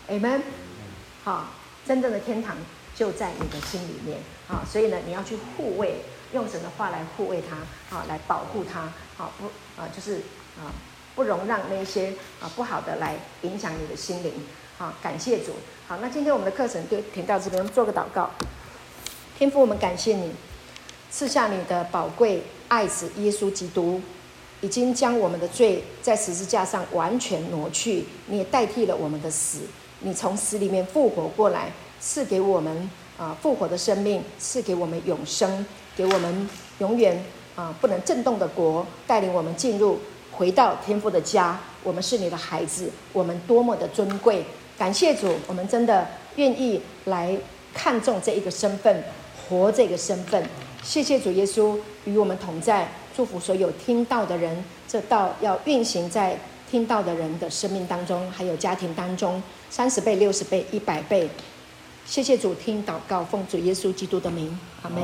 [0.09, 0.41] Amen。
[1.23, 1.49] 好，
[1.85, 2.57] 真正的天堂
[2.95, 6.01] 就在你的心里面啊，所以呢，你要去护卫。
[6.31, 7.55] 用神的话来护卫他，
[7.95, 8.87] 啊，来保护他，
[9.17, 9.47] 好不
[9.81, 10.17] 啊，就是
[10.59, 10.69] 啊，
[11.15, 14.31] 不容让那些啊不好的来影响你的心灵，
[14.77, 15.53] 好，感谢主，
[15.87, 18.29] 好，那今天我们的课程就停到这边，做个祷告。
[19.39, 20.31] 天父，我们感谢你
[21.09, 23.99] 赐下你的宝贵爱子耶稣基督，
[24.61, 29.59] 已经将我们的罪在十字架上完全挪去，你也代替了我们的死，
[30.01, 35.65] 你从死里面复活过来，赐给我们啊复活的生命，赐给我们永生。
[35.97, 37.21] 给我们永远
[37.57, 39.99] 啊不能震动的国，带领我们进入
[40.31, 41.59] 回到天父的家。
[41.83, 44.45] 我们是你的孩子，我们多么的尊贵！
[44.77, 46.07] 感谢主，我们真的
[46.37, 47.37] 愿意来
[47.73, 49.03] 看重这一个身份，
[49.35, 50.41] 活这个身份。
[50.81, 52.89] 谢谢主耶稣与我们同在，
[53.19, 56.39] 祝福所有听到的人，这道要运行在
[56.71, 61.29] 听到的人的生命当中，还有家庭当中，三十倍、六十倍、一百倍。
[62.05, 65.03] 谢谢主，听祷告，奉主耶稣基督的名，阿门。